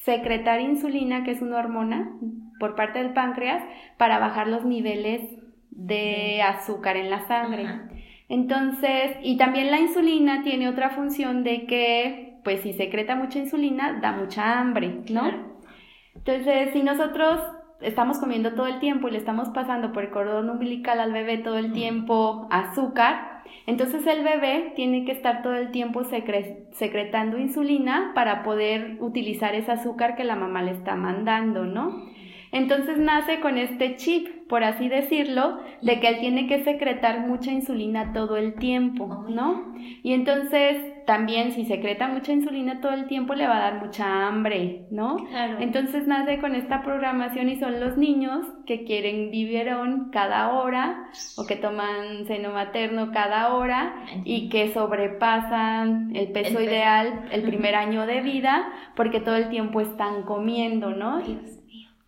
[0.00, 2.10] secretar insulina, que es una hormona,
[2.58, 3.62] por parte del páncreas,
[3.96, 5.20] para bajar los niveles
[5.70, 7.66] de azúcar en la sangre.
[8.28, 13.98] Entonces, y también la insulina tiene otra función de que, pues si secreta mucha insulina,
[14.00, 15.54] da mucha hambre, ¿no?
[16.14, 17.40] Entonces, si nosotros
[17.80, 21.38] estamos comiendo todo el tiempo y le estamos pasando por el cordón umbilical al bebé
[21.38, 28.12] todo el tiempo azúcar, entonces el bebé tiene que estar todo el tiempo secretando insulina
[28.14, 32.08] para poder utilizar ese azúcar que la mamá le está mandando, ¿no?
[32.54, 37.50] Entonces nace con este chip, por así decirlo, de que él tiene que secretar mucha
[37.50, 39.74] insulina todo el tiempo, ¿no?
[40.04, 44.28] Y entonces también si secreta mucha insulina todo el tiempo le va a dar mucha
[44.28, 45.16] hambre, ¿no?
[45.16, 45.56] Claro.
[45.58, 51.46] Entonces nace con esta programación y son los niños que quieren biberón cada hora o
[51.46, 58.06] que toman seno materno cada hora y que sobrepasan el peso, ideal el primer año
[58.06, 61.20] de vida porque todo el tiempo están comiendo, ¿no?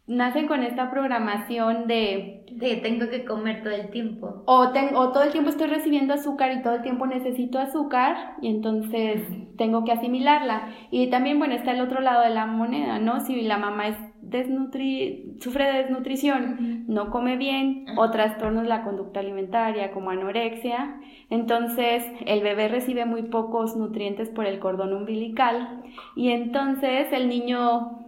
[0.07, 2.45] Nacen con esta programación de...
[2.53, 4.43] De tengo que comer todo el tiempo.
[4.47, 8.49] O, o todo el tiempo estoy recibiendo azúcar y todo el tiempo necesito azúcar y
[8.49, 9.21] entonces
[9.59, 10.69] tengo que asimilarla.
[10.91, 13.21] Y también, bueno, está el otro lado de la moneda, ¿no?
[13.21, 18.83] Si la mamá es desnutri sufre de desnutrición, no come bien, o trastornos de la
[18.83, 20.99] conducta alimentaria como anorexia,
[21.31, 25.83] entonces el bebé recibe muy pocos nutrientes por el cordón umbilical
[26.17, 28.06] y entonces el niño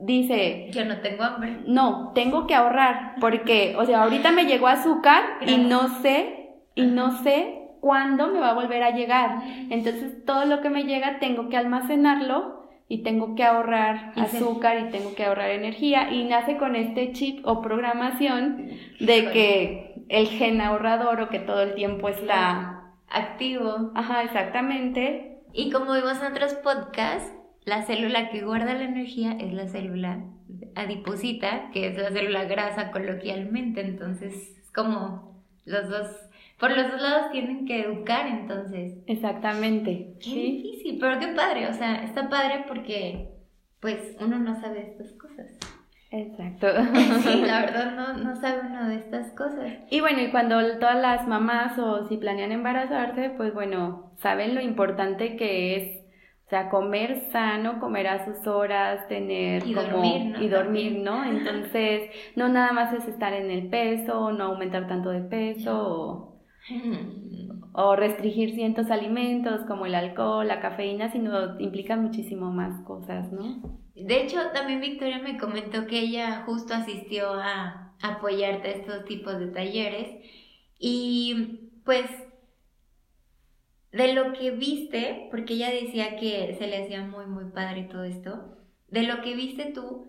[0.00, 1.58] dice, yo no tengo hambre.
[1.66, 6.86] No, tengo que ahorrar porque, o sea, ahorita me llegó azúcar y no sé, y
[6.86, 9.42] no sé cuándo me va a volver a llegar.
[9.70, 12.58] Entonces, todo lo que me llega tengo que almacenarlo
[12.88, 17.46] y tengo que ahorrar azúcar y tengo que ahorrar energía y nace con este chip
[17.46, 23.92] o programación de que el gen ahorrador o que todo el tiempo está activo.
[23.94, 25.42] Ajá, exactamente.
[25.52, 27.32] Y como vimos en otros podcasts,
[27.68, 30.24] la célula que guarda la energía es la célula
[30.74, 36.06] adiposita, que es la célula grasa coloquialmente, entonces es como los dos,
[36.58, 38.94] por los dos lados tienen que educar entonces.
[39.06, 40.14] Exactamente.
[40.18, 43.34] Qué difícil, pero qué padre, o sea, está padre porque
[43.80, 45.58] pues uno no sabe estas cosas.
[46.10, 46.68] Exacto.
[47.22, 49.74] Sí, la verdad no, no sabe uno de estas cosas.
[49.90, 54.62] Y bueno, y cuando todas las mamás o si planean embarazarse, pues bueno, saben lo
[54.62, 56.07] importante que es
[56.48, 60.42] o sea, comer sano, comer a sus horas, tener y dormir, ¿no?
[60.42, 61.22] y dormir, ¿no?
[61.22, 66.40] Entonces, no nada más es estar en el peso, no aumentar tanto de peso
[67.74, 73.78] o, restringir ciertos alimentos como el alcohol, la cafeína, sino implica muchísimo más cosas, ¿no?
[73.94, 79.38] De hecho, también Victoria me comentó que ella justo asistió a apoyarte a estos tipos
[79.38, 80.24] de talleres
[80.78, 82.06] y pues
[83.92, 88.04] de lo que viste, porque ella decía que se le hacía muy, muy padre todo
[88.04, 88.56] esto,
[88.88, 90.06] de lo que viste tú,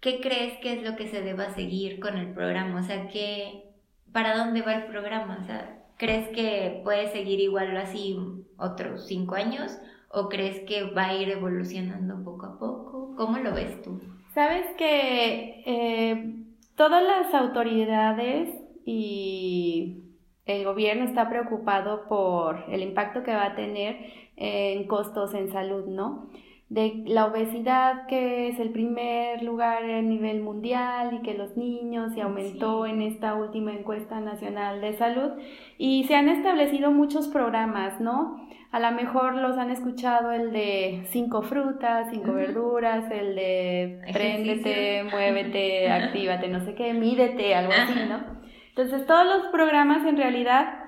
[0.00, 2.80] ¿qué crees que es lo que se deba seguir con el programa?
[2.80, 3.70] O sea, ¿qué,
[4.12, 5.38] ¿para dónde va el programa?
[5.40, 8.18] O sea, ¿crees que puede seguir igual así
[8.56, 9.78] otros cinco años?
[10.08, 13.14] ¿O crees que va a ir evolucionando poco a poco?
[13.16, 14.00] ¿Cómo lo ves tú?
[14.34, 16.34] Sabes que eh,
[16.74, 18.48] todas las autoridades
[18.84, 20.01] y
[20.46, 23.96] el gobierno está preocupado por el impacto que va a tener
[24.36, 26.28] en costos en salud, ¿no?
[26.68, 32.14] De la obesidad, que es el primer lugar a nivel mundial y que los niños
[32.14, 35.32] se aumentó en esta última encuesta nacional de salud.
[35.76, 38.40] Y se han establecido muchos programas, ¿no?
[38.72, 45.04] A lo mejor los han escuchado el de cinco frutas, cinco verduras, el de préndete,
[45.04, 48.41] muévete, actívate, no sé qué, mídete, algo así, ¿no?
[48.74, 50.82] Entonces, todos los programas en realidad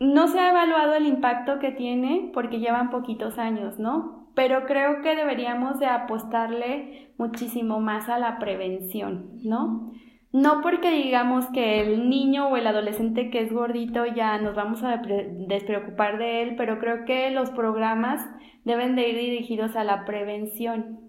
[0.00, 4.30] no se ha evaluado el impacto que tiene porque llevan poquitos años, ¿no?
[4.34, 9.92] Pero creo que deberíamos de apostarle muchísimo más a la prevención, ¿no?
[10.32, 14.84] No porque digamos que el niño o el adolescente que es gordito ya nos vamos
[14.84, 15.00] a
[15.48, 18.20] despreocupar de él, pero creo que los programas
[18.64, 21.00] deben de ir dirigidos a la prevención.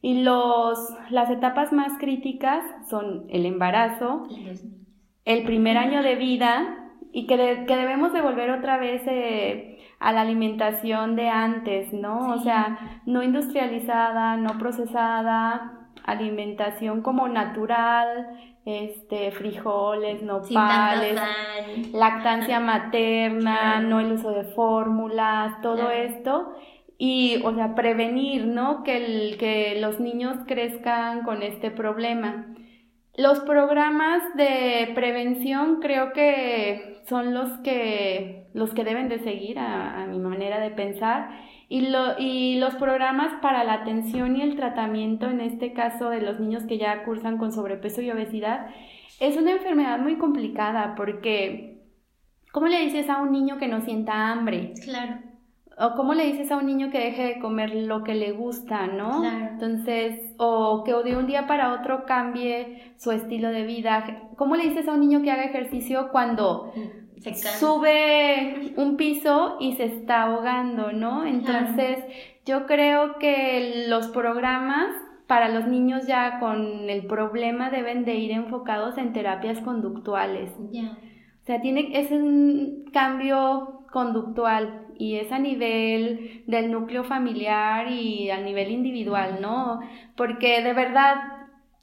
[0.00, 0.78] Y los,
[1.10, 4.28] las etapas más críticas son el embarazo,
[5.28, 7.36] el primer año de vida y que,
[7.66, 12.34] que debemos de volver otra vez eh, a la alimentación de antes, ¿no?
[12.34, 18.28] O sea, no industrializada, no procesada, alimentación como natural,
[18.64, 21.20] este, frijoles, nopales,
[21.92, 26.54] lactancia materna, no el uso de fórmulas, todo esto.
[26.96, 28.82] Y, o sea, prevenir, ¿no?
[28.82, 32.46] Que, el, que los niños crezcan con este problema.
[33.18, 40.06] Los programas de prevención creo que son los que, los que deben de seguir a,
[40.08, 41.30] mi manera de pensar
[41.68, 46.22] y, lo, y los programas para la atención y el tratamiento, en este caso de
[46.22, 48.68] los niños que ya cursan con sobrepeso y obesidad,
[49.18, 51.82] es una enfermedad muy complicada porque,
[52.52, 54.74] ¿cómo le dices a un niño que no sienta hambre?
[54.84, 55.16] Claro.
[55.80, 58.86] O cómo le dices a un niño que deje de comer lo que le gusta,
[58.86, 59.20] ¿no?
[59.20, 59.46] Claro.
[59.52, 64.30] Entonces, o que de un día para otro cambie su estilo de vida.
[64.36, 66.72] ¿Cómo le dices a un niño que haga ejercicio cuando
[67.18, 71.24] se sube un piso y se está ahogando, ¿no?
[71.24, 71.98] Entonces,
[72.44, 74.88] yo creo que los programas
[75.28, 80.50] para los niños ya con el problema deben de ir enfocados en terapias conductuales.
[80.72, 80.98] Ya.
[81.42, 88.30] O sea, tiene, es un cambio conductual y es a nivel del núcleo familiar y
[88.30, 89.80] a nivel individual, ¿no?
[90.16, 91.16] Porque de verdad,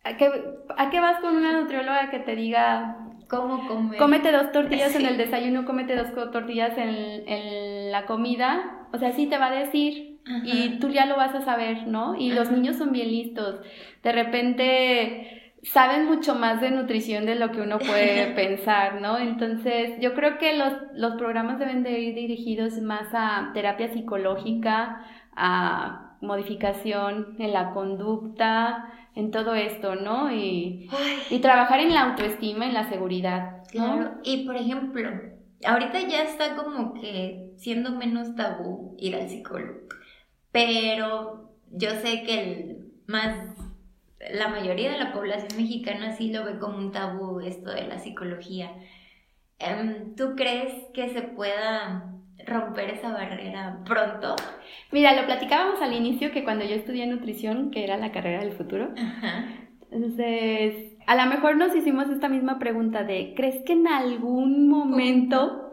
[0.04, 0.30] ¿a qué,
[0.78, 2.98] ¿a qué vas con una nutrióloga que te diga...
[3.30, 3.98] ¿Cómo comer?
[3.98, 8.88] Cómete dos tortillas en el desayuno, cómete dos tortillas en, en, la comida.
[8.94, 12.16] O sea, sí te va a decir y tú ya lo vas a saber, ¿no?
[12.16, 13.62] Y los niños son bien listos.
[14.04, 19.18] De repente saben mucho más de nutrición de lo que uno puede pensar, ¿no?
[19.18, 25.06] Entonces, yo creo que los, los programas deben de ir dirigidos más a terapia psicológica,
[25.36, 30.32] a modificación en la conducta, en todo esto, ¿no?
[30.32, 30.90] Y,
[31.30, 33.64] y trabajar en la autoestima, en la seguridad.
[33.72, 35.10] Claro, y por ejemplo,
[35.66, 39.80] ahorita ya está como que siendo menos tabú ir al psicólogo,
[40.52, 43.36] pero yo sé que el más
[44.20, 48.00] la mayoría de la población mexicana sí lo ve como un tabú esto de la
[48.00, 48.72] psicología.
[49.60, 52.12] Em, ¿Tú crees que se pueda
[52.46, 54.36] romper esa barrera pronto?
[54.92, 58.54] Mira, lo platicábamos al inicio que cuando yo estudié nutrición, que era la carrera del
[58.54, 58.94] futuro,
[59.92, 65.72] entonces a lo mejor nos hicimos esta misma pregunta de, ¿crees que en algún momento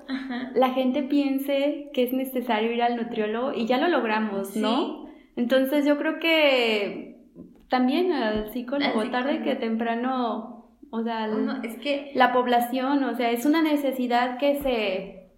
[0.54, 3.52] la gente piense que es necesario ir al nutriólogo?
[3.54, 5.08] Y ya lo logramos, ¿no?
[5.36, 7.11] Entonces yo creo que
[7.72, 11.26] también al psicólogo, tarde que temprano, o sea,
[11.62, 15.30] es que la población, o sea, es una necesidad que se,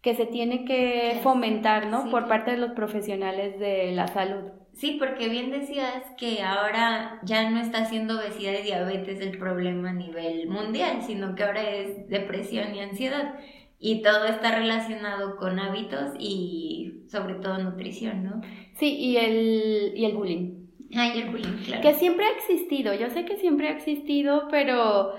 [0.00, 2.10] que se tiene que fomentar, ¿no?
[2.10, 4.52] Por parte de los profesionales de la salud.
[4.72, 9.90] Sí, porque bien decías que ahora ya no está siendo obesidad y diabetes el problema
[9.90, 13.34] a nivel mundial, sino que ahora es depresión y ansiedad.
[13.78, 18.40] Y todo está relacionado con hábitos y sobre todo nutrición, ¿no?
[18.78, 20.61] Sí, y el, y el bullying.
[20.94, 21.82] Ay, el bullying, claro.
[21.82, 25.14] Que siempre ha existido, yo sé que siempre ha existido, pero,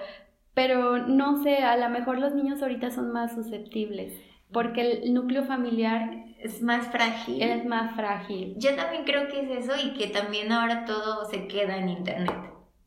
[0.53, 4.13] pero no sé, a lo mejor los niños ahorita son más susceptibles,
[4.51, 7.41] porque el núcleo familiar es más frágil.
[7.41, 8.55] Es más frágil.
[8.57, 12.35] Yo también creo que es eso y que también ahora todo se queda en internet.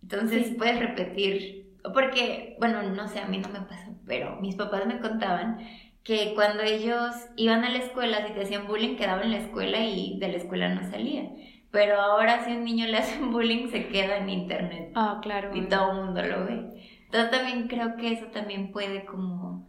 [0.03, 4.87] Entonces puedes repetir, porque, bueno, no sé, a mí no me pasa, pero mis papás
[4.87, 5.59] me contaban
[6.05, 9.85] que cuando ellos iban a la escuela, si te hacían bullying, quedaban en la escuela
[9.85, 11.35] y de la escuela no salían.
[11.77, 14.93] Pero ahora si a un niño le hacen bullying se queda en internet.
[14.95, 15.55] Ah, claro.
[15.55, 16.71] Y todo el mundo lo ve.
[17.05, 19.69] Entonces también creo que eso también puede como...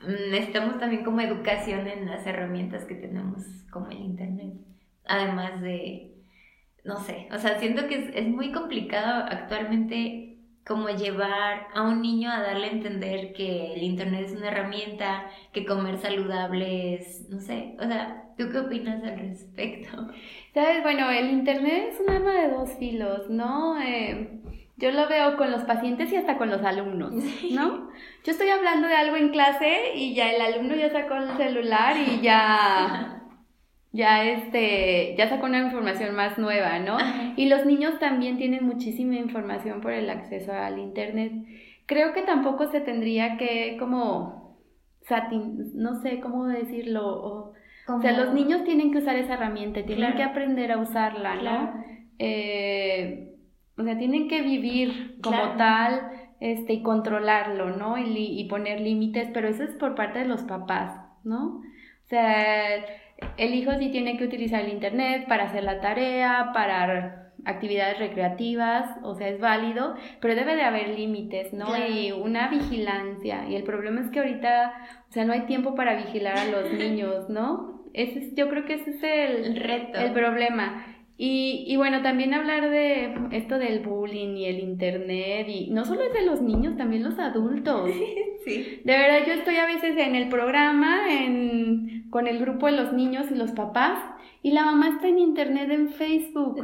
[0.00, 4.54] Mm, necesitamos también como educación en las herramientas que tenemos como el internet.
[5.06, 6.14] Además de,
[6.84, 12.00] no sé, o sea, siento que es, es muy complicado actualmente como llevar a un
[12.00, 17.28] niño a darle a entender que el internet es una herramienta, que comer saludable es,
[17.28, 20.08] no sé, o sea, ¿Tú qué opinas al respecto?
[20.52, 23.80] Sabes, bueno, el Internet es un arma de dos filos, ¿no?
[23.80, 24.40] Eh,
[24.76, 27.14] yo lo veo con los pacientes y hasta con los alumnos,
[27.50, 27.90] ¿no?
[28.24, 31.96] Yo estoy hablando de algo en clase y ya el alumno ya sacó el celular
[31.96, 33.22] y ya,
[33.92, 36.98] ya este, ya sacó una información más nueva, ¿no?
[37.36, 41.32] Y los niños también tienen muchísima información por el acceso al Internet.
[41.86, 44.58] Creo que tampoco se tendría que como,
[45.72, 47.55] no sé cómo decirlo, o
[47.88, 51.84] o sea, los niños tienen que usar esa herramienta, tienen que aprender a usarla, ¿no?
[52.18, 53.34] Eh,
[53.78, 57.98] o sea, tienen que vivir como tal este, y controlarlo, ¿no?
[57.98, 61.58] Y, y poner límites, pero eso es por parte de los papás, ¿no?
[61.58, 62.76] O sea,
[63.36, 68.96] el hijo sí tiene que utilizar el Internet para hacer la tarea, para actividades recreativas,
[69.02, 71.66] o sea, es válido, pero debe de haber límites, ¿no?
[71.76, 73.48] Y una vigilancia.
[73.48, 74.72] Y el problema es que ahorita,
[75.08, 77.75] o sea, no hay tiempo para vigilar a los niños, ¿no?
[77.96, 79.98] Ese yo creo que ese es el, reto.
[79.98, 80.84] El problema.
[81.18, 86.02] Y, y, bueno, también hablar de esto del bullying y el internet, y no solo
[86.02, 87.90] es de los niños, también los adultos.
[88.44, 88.80] Sí.
[88.84, 92.92] De verdad, yo estoy a veces en el programa en, con el grupo de los
[92.92, 93.98] niños y los papás,
[94.40, 96.62] y la mamá está en internet en Facebook.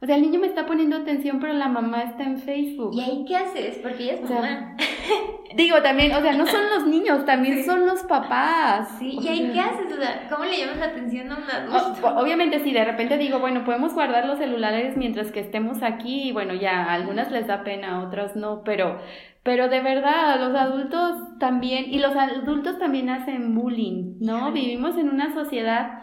[0.00, 2.90] O sea, el niño me está poniendo atención, pero la mamá está en Facebook.
[2.94, 3.78] ¿Y ahí qué haces?
[3.78, 4.76] Porque ella es O sea, mamá.
[5.56, 8.88] Digo, también, o sea, no son los niños, también son los papás.
[8.98, 9.90] Sí, ¿y ahí qué haces?
[9.90, 12.06] O sea, ¿cómo le llamas la atención a un adulto?
[12.06, 16.28] o- obviamente si de repente digo, bueno, podemos guardar los celulares mientras que estemos aquí
[16.28, 18.98] y bueno, ya a algunas les da pena, a otras no, pero
[19.44, 24.50] pero de verdad, los adultos también y los adultos también hacen bullying, ¿no?
[24.52, 26.02] Vivimos en una sociedad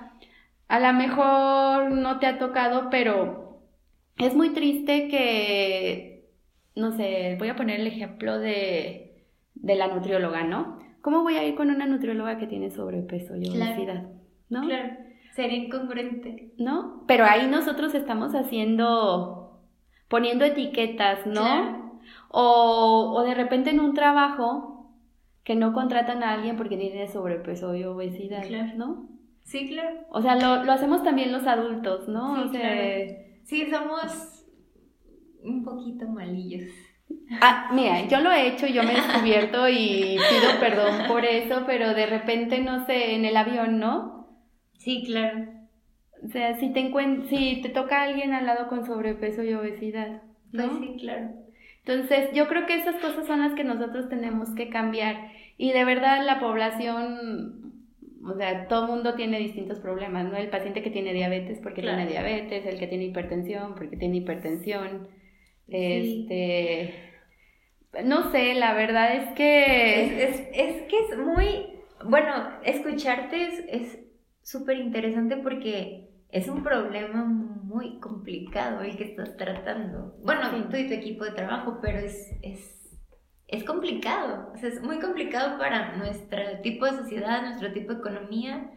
[0.70, 3.43] a lo mejor no te ha tocado, pero
[4.18, 6.30] es muy triste que
[6.76, 10.80] no sé, voy a poner el ejemplo de de la nutrióloga, ¿no?
[11.02, 13.72] ¿Cómo voy a ir con una nutrióloga que tiene sobrepeso y Claro.
[13.74, 14.04] obesidad?
[14.50, 14.66] ¿No?
[14.66, 14.90] Claro,
[15.36, 16.54] sería incongruente.
[16.58, 17.04] ¿no?
[17.08, 19.62] Pero ahí nosotros estamos haciendo,
[20.08, 21.34] poniendo etiquetas, ¿no?
[21.42, 22.00] Claro.
[22.30, 24.92] O, o de repente en un trabajo
[25.44, 28.72] que no contratan a alguien porque tiene sobrepeso y obesidad, Claro.
[28.78, 29.08] ¿no?
[29.44, 29.98] Sí, claro.
[30.10, 32.36] O sea, lo, lo hacemos también los adultos, ¿no?
[32.36, 33.23] Sí, o sea, claro.
[33.44, 34.46] Sí, somos
[35.44, 36.64] un poquito malillos.
[37.42, 41.64] ah, mira, yo lo he hecho, yo me he descubierto y pido perdón por eso,
[41.66, 44.28] pero de repente, no sé, en el avión, ¿no?
[44.78, 45.46] Sí, claro.
[46.24, 50.22] O sea, si te encuent si te toca alguien al lado con sobrepeso y obesidad,
[50.52, 50.80] Pues ¿no?
[50.80, 51.32] sí, claro.
[51.86, 55.32] Entonces, yo creo que esas cosas son las que nosotros tenemos que cambiar.
[55.58, 57.63] Y de verdad la población,
[58.26, 60.38] o sea, todo mundo tiene distintos problemas, ¿no?
[60.38, 61.98] El paciente que tiene diabetes porque Claro.
[61.98, 65.08] tiene diabetes, el que tiene hipertensión porque tiene hipertensión.
[65.68, 66.28] Sí.
[66.30, 66.94] Este,
[68.06, 71.68] no sé, la verdad es que Es, es, es que es muy,
[72.06, 74.00] bueno, escucharte es- es
[74.42, 80.16] súper interesante porque es un problema muy complicado el que estás tratando.
[80.24, 80.64] Bueno, Sí.
[80.70, 82.83] tú y tu equipo de trabajo, pero es, es,
[83.48, 84.52] es complicado.
[84.54, 88.70] O sea, es muy complicado para nuestro tipo de sociedad, nuestro tipo de economía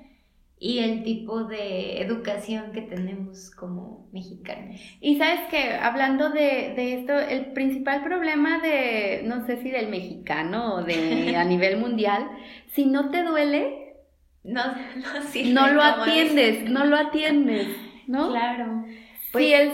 [0.59, 4.81] y el tipo de educación que tenemos como mexicanos.
[5.01, 9.89] Y sabes que hablando de, de esto, el principal problema de, no sé si del
[9.89, 12.31] mexicano o de a nivel mundial,
[12.69, 13.97] si no te duele,
[14.45, 14.63] No,
[14.97, 17.69] no sirve no lo atiendes, no lo atiendes,
[18.07, 18.31] ¿no?
[18.31, 18.85] Claro.
[18.87, 19.71] si Pues, el,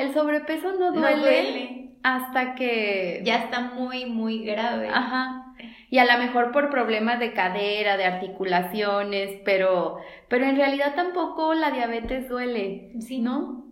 [0.00, 1.81] el sobrepeso no duele.
[2.02, 3.20] Hasta que...
[3.24, 4.88] Ya está muy, muy grave.
[4.88, 5.54] Ajá.
[5.90, 9.98] Y a lo mejor por problemas de cadera, de articulaciones, pero,
[10.28, 13.20] pero en realidad tampoco la diabetes duele, Sí.
[13.20, 13.62] ¿no?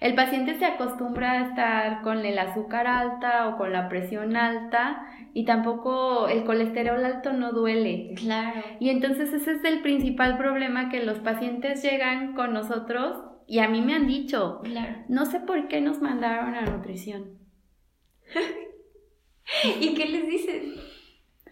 [0.00, 5.06] El paciente se acostumbra a estar con el azúcar alta o con la presión alta
[5.32, 8.12] y tampoco el colesterol alto no duele.
[8.16, 8.60] Claro.
[8.80, 13.16] Y entonces ese es el principal problema que los pacientes llegan con nosotros
[13.46, 14.96] y a mí me han dicho, Claro.
[15.08, 17.40] no sé por qué nos mandaron a nutrición.
[19.80, 20.62] ¿Y qué les dices?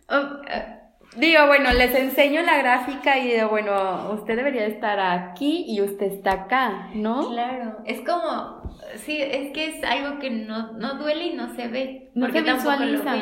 [0.09, 0.81] Oh, eh,
[1.17, 6.07] digo, bueno, les enseño la gráfica y digo, bueno, usted debería estar aquí y usted
[6.07, 7.29] está acá, ¿no?
[7.29, 7.79] Claro.
[7.85, 12.11] Es como, sí, es que es algo que no, no duele y no se ve.
[12.15, 13.15] No porque se visualiza.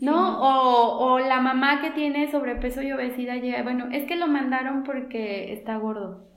[0.00, 0.40] ¿No?
[0.40, 4.82] O, o la mamá que tiene sobrepeso y obesidad llega, bueno, es que lo mandaron
[4.82, 6.33] porque está gordo.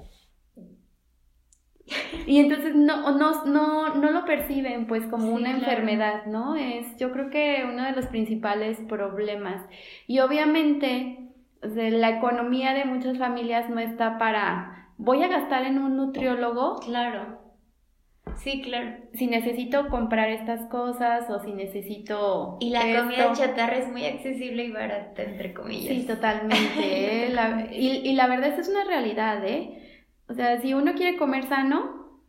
[2.26, 5.64] Y entonces no, no, no, no lo perciben pues como Sí, una claro.
[5.72, 6.56] enfermedad, ¿no?
[6.56, 9.66] Es yo creo que uno de los principales problemas.
[10.08, 11.20] Y obviamente
[11.62, 17.40] la economía de muchas familias no está para, voy a gastar en un nutriólogo Claro.
[18.36, 18.98] Sí, claro.
[19.14, 22.58] si necesito comprar estas cosas o si necesito...
[22.60, 23.04] Y la esto.
[23.04, 25.96] comida chatarra es muy accesible y barata, entre comillas.
[25.96, 27.26] Sí, totalmente.
[27.26, 27.30] ¿eh?
[27.34, 29.82] La- y, y la verdad, esa es una realidad, ¿eh?
[30.30, 32.20] O sea, si uno quiere comer sano,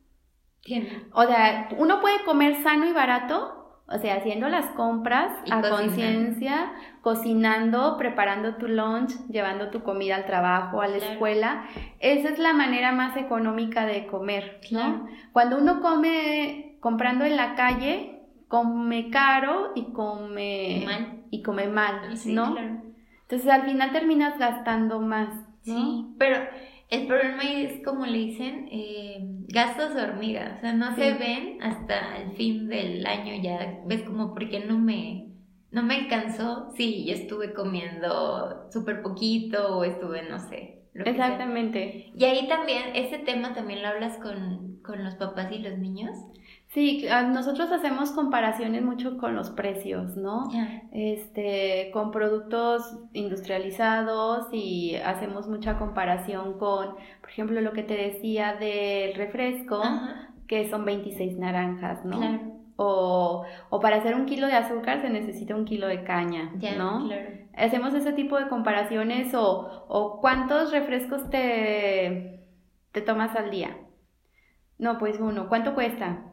[0.63, 1.07] Tiene.
[1.13, 3.55] o sea, uno puede comer sano y barato,
[3.91, 10.17] o sea, haciendo las compras Y a conciencia, cocinando, preparando tu lunch, llevando tu comida
[10.17, 11.13] al trabajo, a la Claro.
[11.13, 11.65] escuela.
[11.99, 14.79] Esa es la manera más económica de comer, ¿no?
[14.79, 15.07] Claro.
[15.33, 21.23] Cuando uno come comprando en la calle, come caro y come Mal.
[21.31, 22.53] y come mal, Sí, ¿no?
[22.53, 22.83] claro.
[23.23, 25.29] Entonces al final terminas gastando más,
[25.65, 25.75] ¿no?
[25.75, 26.37] Sí, pero
[26.91, 29.19] el problema ahí es como le dicen, eh,
[29.49, 34.33] gastos hormiga, o sea, no se ven hasta el fin del año ya, ves como
[34.33, 35.29] porque no me,
[35.71, 40.83] no me alcanzó, sí, yo estuve comiendo súper poquito o estuve, no sé.
[40.95, 41.05] sea.
[41.05, 42.11] Exactamente.
[42.17, 46.17] Y ahí también, ese tema también lo hablas con, con los papás y los niños.
[46.69, 50.51] Sí, nosotros hacemos comparaciones mucho con los precios, ¿no?
[50.93, 58.55] Este, con productos industrializados y hacemos mucha comparación con, por ejemplo, lo que te decía
[58.55, 59.83] del refresco,
[60.47, 62.19] que son 26 naranjas, ¿no?
[62.19, 62.41] Claro.
[62.77, 67.07] O, o, para hacer un kilo de azúcar se necesita un kilo de caña, ¿no?
[67.07, 67.31] Claro.
[67.57, 72.45] Hacemos ese tipo de comparaciones o, o cuántos refrescos te,
[72.93, 73.77] te tomas al día.
[74.79, 75.49] No, pues uno.
[75.49, 76.28] ¿Cuánto cuesta?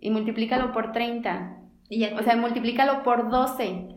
[0.00, 1.56] Y multiplícalo por 30.
[2.18, 3.88] o sea, multiplícalo por 12.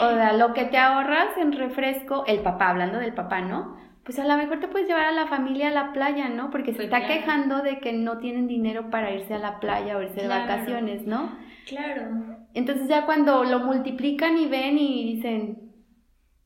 [0.00, 3.76] O sea, lo que te ahorras en refresco, el papá, hablando del papá, ¿no?
[4.04, 6.50] Pues a lo mejor te puedes llevar a la familia a la playa, ¿no?
[6.50, 9.96] Porque se pues está quejando de que no tienen dinero para irse a la playa
[9.96, 11.36] o irse de vacaciones, ¿no?
[11.66, 12.36] Claro.
[12.54, 15.72] Entonces ya cuando lo multiplican y ven y dicen,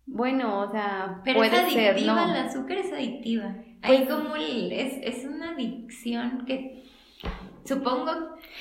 [0.06, 3.54] bueno, o sea, Pero es adictiva, el azúcar es adictiva.
[3.82, 6.84] Hay pues como es, es una adicción que
[7.64, 8.10] Supongo.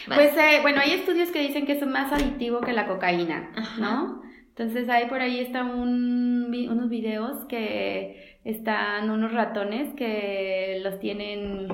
[0.07, 4.21] Pues eh, bueno, hay estudios que dicen que es más adictivo que la cocaína, ¿no?
[4.49, 11.67] Entonces ahí por ahí están unos videos que están unos ratones que los tienen,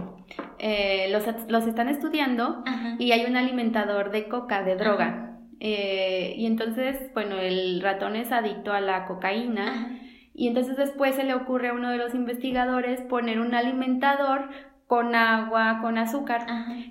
[0.60, 2.64] eh, los, los, están estudiando
[3.00, 5.40] y hay un alimentador de coca, de droga.
[5.60, 10.00] Eh, y entonces, bueno, el ratón es adicto a la cocaína.
[10.34, 14.50] Y entonces después se le ocurre a uno de los investigadores poner un alimentador
[14.88, 16.46] con agua, con azúcar.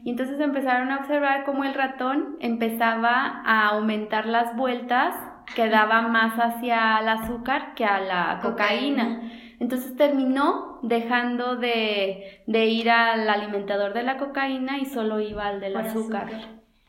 [0.05, 5.15] Y entonces empezaron a observar cómo el ratón empezaba a aumentar las vueltas
[5.55, 9.31] que daba más hacia el azúcar que a la cocaína.
[9.61, 15.77] Entonces terminó dejando de, ir al alimentador de la cocaína y solo iba al del
[15.77, 16.29] azúcar.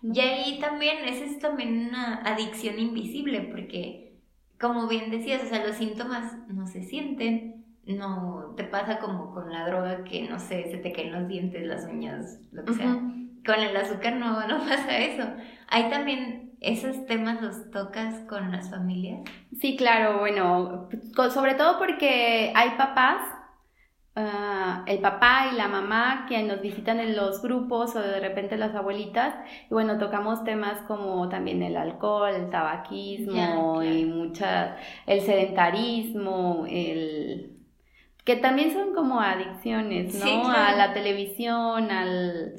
[0.02, 4.06] Y ahí también, esa es también una adicción invisible, porque
[4.60, 7.55] como bien decías, o sea, los síntomas no se sienten,
[7.88, 11.66] no te pasa como con la droga que no sé, se te caen los dientes,
[11.66, 13.00] las uñas, lo que sea.
[13.46, 15.24] Con el azúcar no, no pasa eso.
[15.68, 19.22] Hay también esos temas los tocas con las familias.
[19.60, 20.90] Sí, claro, bueno,
[21.32, 23.22] sobre todo porque hay papás,
[24.16, 28.58] ah, el papá y la mamá que nos visitan en los grupos o de repente
[28.58, 29.36] las abuelitas,
[29.70, 34.76] y bueno, tocamos temas como también el alcohol, el tabaquismo y muchas,
[35.06, 37.55] el sedentarismo, el
[38.26, 40.50] que también son como adicciones, ¿no?
[40.50, 42.56] A la televisión, al,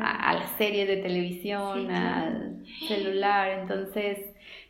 [0.00, 3.60] a, las series de televisión, al celular.
[3.60, 4.18] Entonces,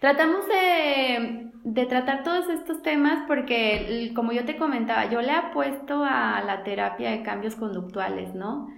[0.00, 6.02] tratamos de, de, tratar todos estos temas porque, como yo te comentaba, yo le apuesto
[6.04, 8.68] a la terapia de cambios conductuales, ¿no?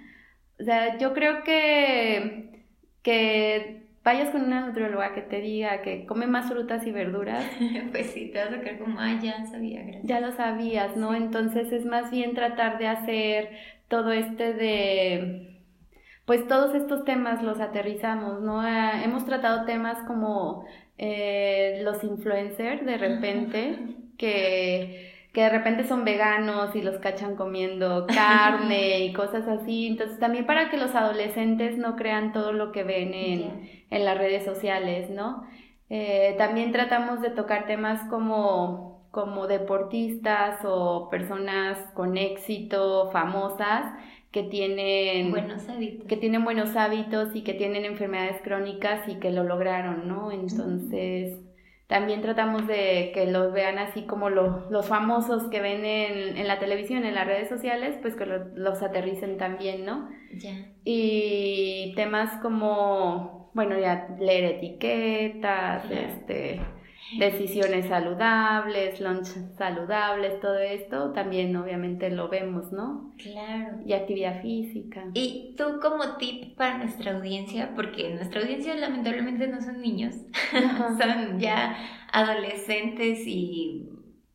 [0.61, 2.67] O sea, yo creo que,
[3.03, 7.45] que vayas con una nutrióloga que te diga que come más frutas y verduras.
[7.93, 10.05] pues sí, te vas a quedar como, ah, ya sabía, gracias.
[10.05, 11.15] Ya lo sabías, ¿no?
[11.15, 13.51] Entonces es más bien tratar de hacer
[13.89, 15.61] todo este de,
[16.25, 18.61] pues todos estos temas los aterrizamos, ¿no?
[18.61, 20.65] Ah, hemos tratado temas como
[20.99, 23.79] eh, los influencers de repente,
[24.17, 29.87] que que de repente son veganos y los cachan comiendo carne y cosas así.
[29.87, 34.19] Entonces, también para que los adolescentes no crean todo lo que ven en, en las
[34.19, 35.45] redes sociales, ¿no?
[35.95, 43.93] Eh, también tratamos de tocar temas como, como deportistas o personas con éxito, famosas,
[44.31, 46.07] que tienen buenos hábitos.
[46.07, 50.33] que tienen buenos hábitos y que tienen enfermedades crónicas y que lo lograron, ¿no?
[50.33, 51.39] Entonces,
[51.93, 57.05] también tratamos de que los vean así como los famosos que ven en, la televisión,
[57.05, 60.09] en las redes sociales, pues que los aterricen también, ¿no?
[60.87, 66.63] Y temas como, bueno, ya leer etiquetas, este
[67.19, 69.27] decisiones saludables, lunch
[69.57, 73.13] saludables, todo esto también obviamente lo vemos, ¿no?
[73.19, 73.79] Claro.
[73.85, 75.05] Y actividad física.
[75.15, 80.15] Y tú como tip para nuestra audiencia, porque nuestra audiencia lamentablemente no son niños,
[80.99, 81.77] son ya
[82.13, 83.89] adolescentes y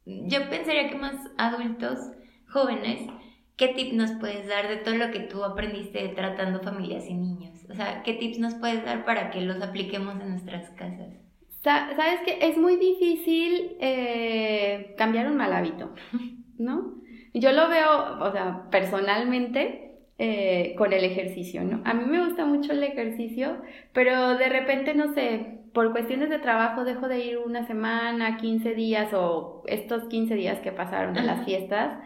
[0.05, 1.99] yo pensaría que más adultos,
[2.47, 3.09] jóvenes,
[3.57, 7.57] ¿qué tip nos puedes dar de todo lo que tú aprendiste tratando familias y niños?
[7.69, 11.26] O sea, ¿qué tips nos puedes dar para que los apliquemos en nuestras casas?
[11.67, 15.93] Sabes que es muy difícil eh, cambiar un mal hábito,
[16.57, 16.95] ¿no?
[17.33, 21.81] Yo lo veo, o sea, personalmente eh, con el ejercicio, ¿no?
[21.83, 23.61] A mí me gusta mucho el ejercicio,
[23.93, 28.73] pero de repente, no sé, por cuestiones de trabajo dejo de ir una semana, 15
[28.73, 31.99] días o estos 15 días que pasaron de las fiestas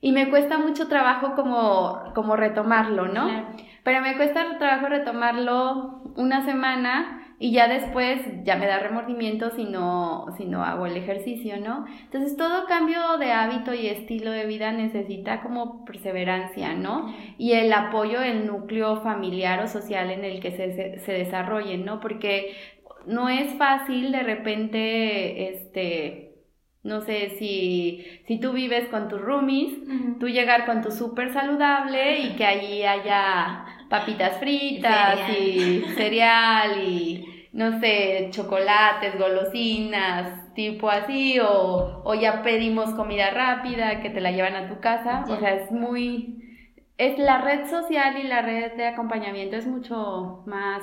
[0.00, 3.28] y me cuesta mucho trabajo como, como retomarlo, ¿no?
[3.82, 9.64] Pero me cuesta trabajo retomarlo una semana Y ya después ya me da remordimiento si
[9.64, 11.86] no, si no hago el ejercicio, ¿no?
[12.02, 17.14] Entonces todo cambio de hábito y estilo de vida necesita como perseverancia, ¿no?
[17.38, 22.00] Y el apoyo del núcleo familiar o social en el que se, se, desarrolle, ¿no?
[22.00, 22.56] Porque
[23.06, 26.42] no es fácil de repente, este,
[26.82, 29.74] no sé, si, si tú vives con tus roomies,
[30.18, 37.27] tú llegar con tu súper saludable y que allí haya papitas fritas y cereal y,
[37.52, 44.32] no sé, chocolates, golosinas, tipo así, o, o ya pedimos comida rápida que te la
[44.32, 45.24] llevan a tu casa.
[45.28, 46.44] O sea, es muy...
[46.98, 50.82] Es la red social y la red de acompañamiento es mucho más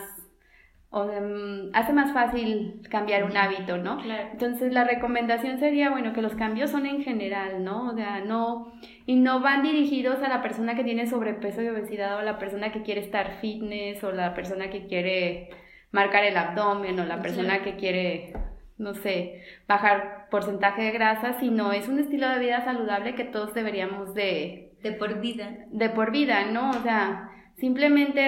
[0.95, 4.01] o mm, hace más fácil cambiar un hábito, ¿no?
[4.31, 7.89] Entonces la recomendación sería, bueno, que los cambios son en general, ¿no?
[7.89, 8.71] O sea, no,
[9.05, 12.39] y no van dirigidos a la persona que tiene sobrepeso y obesidad o a la
[12.39, 15.49] persona que quiere estar fitness o la persona que quiere
[15.95, 18.33] marcar el abdomen o la persona que quiere,
[18.77, 23.53] no sé, bajar porcentaje de grasa, sino es un estilo de vida saludable que todos
[23.53, 24.73] deberíamos de...
[24.83, 25.55] De por vida.
[25.71, 26.69] De por vida, ¿no?
[26.71, 28.21] O sea, simplemente,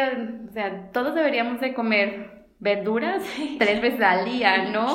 [0.47, 3.21] o sea, todos deberíamos de comer verduras
[3.59, 4.87] tres veces al día, ¿no?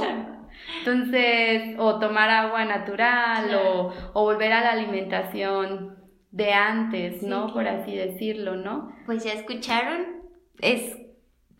[0.79, 5.97] Entonces, o tomar agua natural o, o, volver a la alimentación
[6.31, 7.53] de antes, ¿no?
[7.53, 8.97] Por así decirlo, ¿no?
[9.05, 10.23] Pues ya escucharon,
[10.61, 11.02] es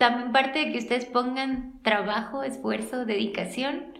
[0.03, 3.95] también parte de que ustedes pongan trabajo, esfuerzo, dedicación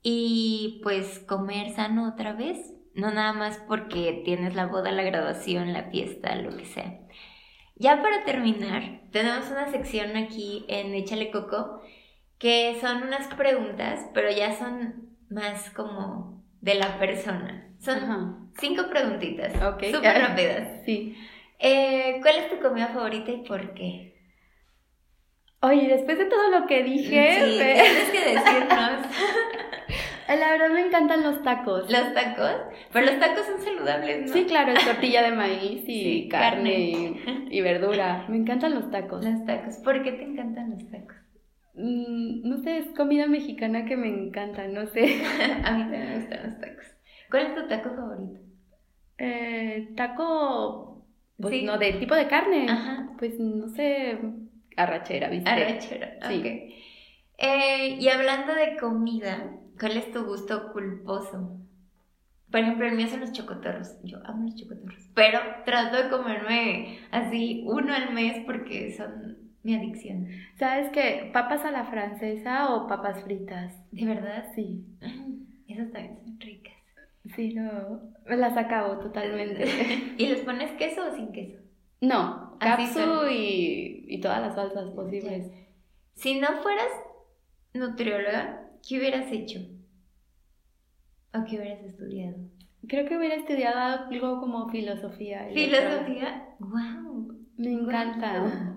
[0.00, 5.72] y pues comer sano otra vez, no nada más porque tienes la boda, la graduación,
[5.72, 7.00] la fiesta, lo que sea.
[7.74, 11.82] Ya para terminar, tenemos una sección aquí en Échale Coco
[12.38, 17.68] que son unas preguntas, pero ya son más como de la persona.
[17.80, 19.54] Son cinco preguntitas.
[19.60, 19.86] Ok.
[19.92, 20.84] Súper rápidas.
[20.84, 21.16] Sí.
[21.58, 24.11] Eh, ¿Cuál es tu comida favorita y por qué?
[25.62, 29.06] Oye, después de todo lo que dije, sí, tienes que decirnos.
[30.28, 31.90] La verdad me encantan los tacos.
[31.90, 32.56] ¿Los tacos?
[32.92, 34.32] Pero los tacos son saludables, ¿no?
[34.32, 38.24] Sí, claro, es tortilla de maíz y carne, Y, verdura.
[38.28, 39.24] Me encantan los tacos.
[39.24, 39.76] Los tacos.
[39.78, 41.16] ¿Por qué te encantan los tacos?
[41.74, 45.22] Mm, no sé, es comida mexicana que me encanta, no sé.
[45.64, 46.86] A mí también me gustan los tacos.
[47.30, 48.40] ¿Cuál es tu taco favorito?
[49.18, 51.06] Eh, taco,
[51.38, 52.66] pues no, del tipo de carne.
[52.68, 53.10] Ajá.
[53.18, 54.18] Pues no sé,
[54.76, 55.50] arrachera, ¿viste?
[55.50, 56.74] Arrachera, sí.
[57.38, 61.58] Eh, y hablando de comida, ¿Cuál es tu gusto culposo?
[62.50, 63.96] Por ejemplo, el mío son los chocotorros.
[64.04, 65.10] Yo amo los chocotorros.
[65.14, 70.28] Pero trato de comerme así uno al mes porque son mi adicción.
[70.56, 71.30] ¿Sabes qué?
[71.32, 73.74] ¿Papas a la francesa o papas fritas?
[73.90, 74.44] ¿De verdad?
[74.54, 74.84] Sí.
[75.68, 76.74] Esas también son ricas.
[77.34, 78.02] Sí, no.
[78.26, 79.64] Las acabo totalmente.
[80.18, 81.61] ¿Y les pones queso o sin queso?
[82.02, 85.50] No, capsu y, y todas las salsas posibles.
[86.14, 86.90] Si no fueras
[87.72, 89.60] nutrióloga, ¿Qué hubieras hecho?
[91.34, 92.36] ¿O qué hubieras estudiado?
[92.88, 95.48] Creo que hubiera estudiado algo como filosofía.
[95.54, 96.48] ¿Filosofía?
[96.58, 97.32] ¡Wow!
[97.56, 98.76] Me encanta.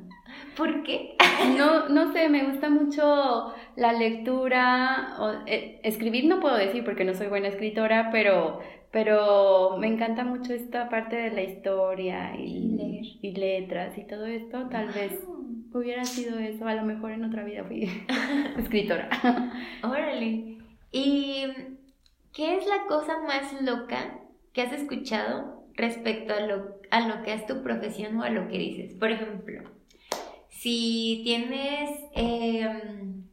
[0.55, 1.15] ¿Por qué?
[1.57, 5.15] No, no sé, me gusta mucho la lectura.
[5.19, 8.59] O, eh, escribir no puedo decir porque no soy buena escritora, pero,
[8.95, 14.69] pero me encanta mucho esta parte de la historia y, y letras y todo esto.
[14.69, 15.19] Tal vez
[15.73, 17.89] hubiera sido eso, a lo mejor en otra vida fui
[18.57, 19.09] escritora.
[19.83, 20.59] Órale.
[20.93, 21.45] ¿Y
[22.31, 24.17] qué es la cosa más loca
[24.53, 28.47] que has escuchado respecto a lo, a lo que es tu profesión o a lo
[28.47, 28.93] que dices?
[28.93, 29.71] Por ejemplo,
[30.47, 33.25] si tienes em,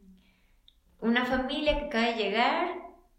[0.99, 2.67] una familia que acaba de llegar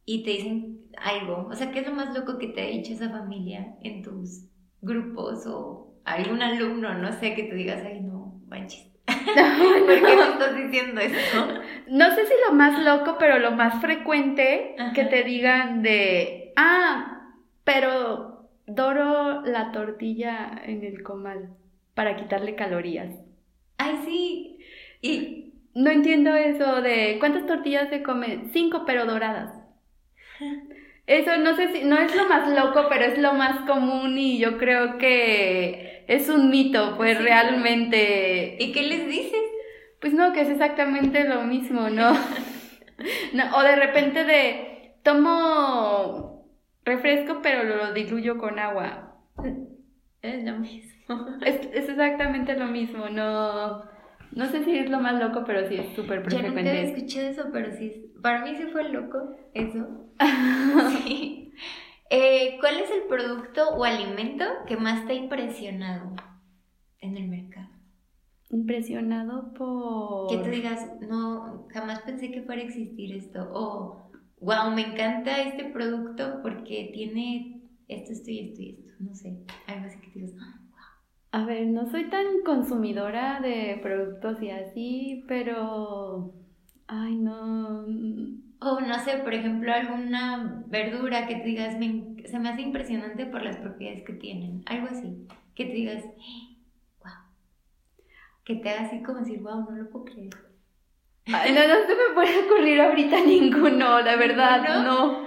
[0.04, 2.92] y te dicen algo, o sea, ¿qué es lo más loco que te ha dicho
[2.92, 4.48] esa familia en tus
[4.80, 10.28] grupos o algún alumno, no sé, que te digas, ay, no, manches, ¿Por qué me
[10.28, 11.48] estás diciendo eso?
[11.88, 17.30] No sé si lo más loco, pero lo más frecuente que te digan de, ah,
[17.64, 21.50] pero doro la tortilla en el comal
[21.94, 23.14] para quitarle calorías.
[23.78, 24.58] Ay, sí.
[25.02, 28.48] Y no entiendo eso de cuántas tortillas se come.
[28.52, 29.52] Cinco, pero doradas.
[31.06, 34.38] Eso no sé si, no es lo más loco, pero es lo más común y
[34.38, 38.56] yo creo que es un mito, pues realmente.
[38.58, 39.42] ¿Y qué les dices?
[40.00, 42.12] Pues no, que es exactamente lo mismo, ¿no?
[43.32, 44.74] no o de repente de,
[45.04, 46.48] tomo
[46.84, 49.20] refresco, pero lo diluyo con agua.
[50.22, 50.90] Es lo mismo.
[51.44, 53.93] Es, es exactamente lo mismo, no...
[54.34, 56.48] No sé si es lo más loco, pero sí es súper frecuente.
[56.48, 58.12] Yo nunca he escuchado eso, pero sí.
[58.20, 60.10] Para mí sí fue loco eso.
[61.04, 61.52] sí.
[62.10, 66.14] Eh, ¿Cuál es el producto o alimento que más te ha impresionado
[67.00, 67.68] en el mercado?
[68.50, 70.28] Impresionado por...
[70.28, 73.50] Que tú digas, no, jamás pensé que fuera a existir esto.
[73.52, 74.10] O,
[74.40, 78.92] wow, me encanta este producto porque tiene esto, esto y esto y esto.
[79.00, 80.63] No sé, algo así que te digas, ah.
[81.36, 86.32] A ver, no soy tan consumidora de productos y así, pero...
[86.86, 87.80] Ay, no...
[88.60, 93.26] O no sé, por ejemplo, alguna verdura que te digas, me- se me hace impresionante
[93.26, 94.62] por las propiedades que tienen.
[94.66, 95.26] Algo así.
[95.56, 96.04] Que te digas,
[97.02, 97.12] wow.
[98.44, 100.30] Que te haga así como decir, wow, no lo puedo creer.
[101.26, 105.26] Ay, no, no se me puede ocurrir ahorita ninguno, la verdad, no.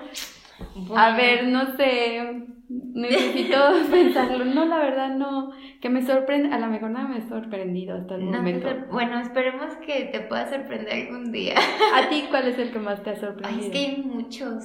[0.75, 1.17] Bueno.
[1.17, 3.57] ver, no sé, necesito
[3.91, 4.45] pensarlo.
[4.45, 5.51] No, la verdad, no.
[5.81, 8.67] Que me sorprende, a lo mejor no me he sorprendido hasta el No momento.
[8.91, 11.55] bueno, esperemos que te pueda sorprender algún día.
[11.95, 13.65] ¿A ti cuál es el que más te ha Ay, sorprendido?
[13.65, 14.63] es que hay muchos.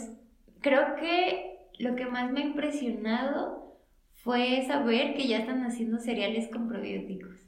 [0.60, 3.76] Creo que lo que más me ha impresionado
[4.22, 7.40] fue saber que ya están haciendo cereales con probióticos.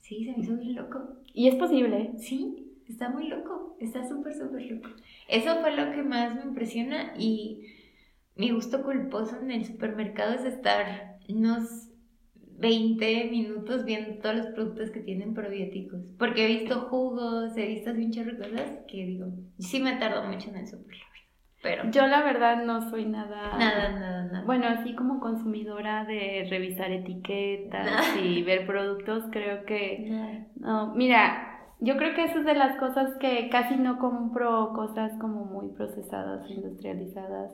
[0.00, 1.00] Sí, se me hizo bien loco.
[1.32, 2.10] Y es posible.
[2.18, 3.76] Sí, está muy loco.
[3.80, 4.90] Está súper, súper loco.
[5.28, 7.66] Eso fue lo que más me impresiona y
[8.36, 11.88] mi gusto culposo en el supermercado es estar unos
[12.58, 16.00] 20 minutos viendo todos los productos que tienen probióticos.
[16.18, 19.26] Porque he visto jugos, he visto así un chorro de cosas que digo,
[19.58, 20.96] sí me tardó mucho en el super.
[21.62, 23.58] Pero Yo la verdad no soy nada...
[23.58, 24.44] nada, nada, nada.
[24.46, 28.20] Bueno, así como consumidora de revisar etiquetas Nada.
[28.20, 30.06] y ver productos, creo que...
[30.08, 30.46] Nada.
[30.56, 31.49] No, mira,
[31.80, 35.68] yo creo que eso es de las cosas que casi no compro cosas como muy
[35.74, 37.52] procesadas, industrializadas.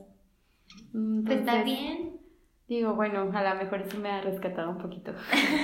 [0.92, 2.16] Pues está bien.
[2.68, 5.12] Digo, bueno, a lo mejor eso me ha rescatado un poquito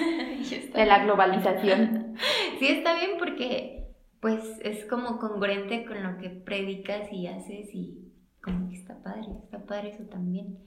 [0.75, 2.17] de la globalización.
[2.59, 3.89] Sí, está bien porque
[4.21, 9.27] pues es como congruente con lo que predicas y haces y como que está padre,
[9.43, 10.59] está padre eso también.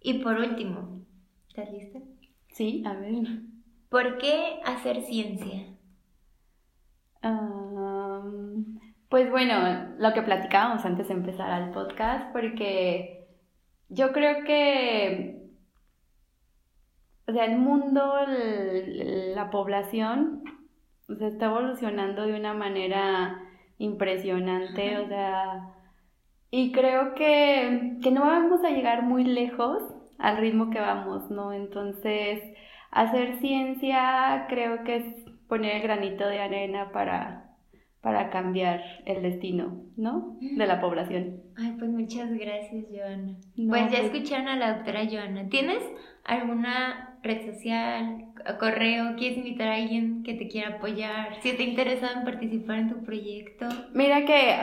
[0.00, 1.04] Y por último,
[1.48, 1.98] ¿estás lista?
[2.48, 3.42] Sí, a ver.
[3.90, 5.71] ¿Por qué hacer ciencia?
[9.08, 9.54] Pues bueno,
[9.98, 13.26] lo que platicábamos antes de empezar al podcast, porque
[13.88, 15.42] yo creo que,
[17.26, 20.42] o sea, el mundo, el- la población,
[21.08, 23.40] o sea, está evolucionando de una manera
[23.78, 25.74] impresionante, o sea,
[26.50, 29.82] y creo que, que no vamos a llegar muy lejos
[30.18, 31.52] al ritmo que vamos, ¿no?
[31.52, 32.42] Entonces,
[32.90, 35.06] hacer ciencia creo que es
[35.52, 37.50] poner el granito de arena para,
[38.00, 40.38] para cambiar el destino, ¿no?
[40.40, 41.42] De la población.
[41.58, 43.36] Ay, pues muchas gracias, Joana.
[43.56, 45.50] No, pues ya pues- escucharon a la doctora Joana.
[45.50, 45.82] ¿Tienes
[46.24, 48.24] alguna red social,
[48.58, 49.14] correo?
[49.16, 51.40] ¿Quieres invitar a alguien que te quiera apoyar?
[51.40, 53.66] Si te interesa en participar en tu proyecto.
[53.94, 54.56] Mira que,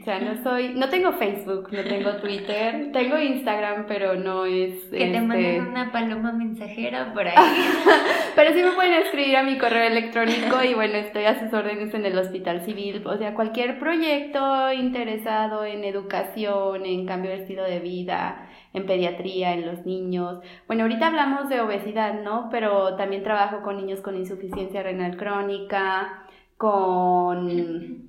[0.00, 4.84] o sea, no soy, no tengo Facebook, no tengo Twitter, tengo Instagram, pero no es,
[4.84, 7.36] Que te este, manden una paloma mensajera por ahí.
[8.34, 11.92] Pero sí me pueden escribir a mi correo electrónico y bueno, estoy a sus órdenes
[11.94, 13.02] en el Hospital Civil.
[13.06, 19.54] O sea, cualquier proyecto interesado en educación, en cambio de estilo de vida, en pediatría,
[19.54, 20.40] en los niños.
[20.66, 22.48] Bueno, ahorita hablamos de obesidad, ¿no?
[22.50, 26.24] Pero también trabajo con niños con insuficiencia renal crónica,
[26.56, 28.08] con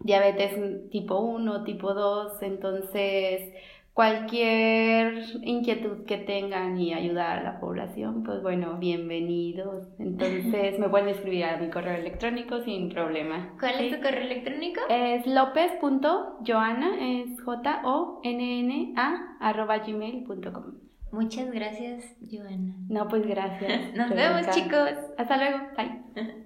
[0.00, 2.42] diabetes tipo 1, tipo 2.
[2.42, 3.52] Entonces,
[3.96, 9.88] cualquier inquietud que tengan y ayudar a la población, pues bueno, bienvenidos.
[9.98, 13.54] Entonces me pueden escribir a mi correo electrónico sin problema.
[13.58, 14.82] ¿Cuál es tu correo electrónico?
[14.90, 20.74] Es lopez.joana, es J-O-N-N-A, arroba gmail.com.
[21.12, 22.74] Muchas gracias, Joana.
[22.90, 23.94] No, pues gracias.
[23.96, 24.36] Nos Rebeca.
[24.36, 24.90] vemos, chicos.
[25.16, 25.58] Hasta luego.
[25.74, 26.42] Bye.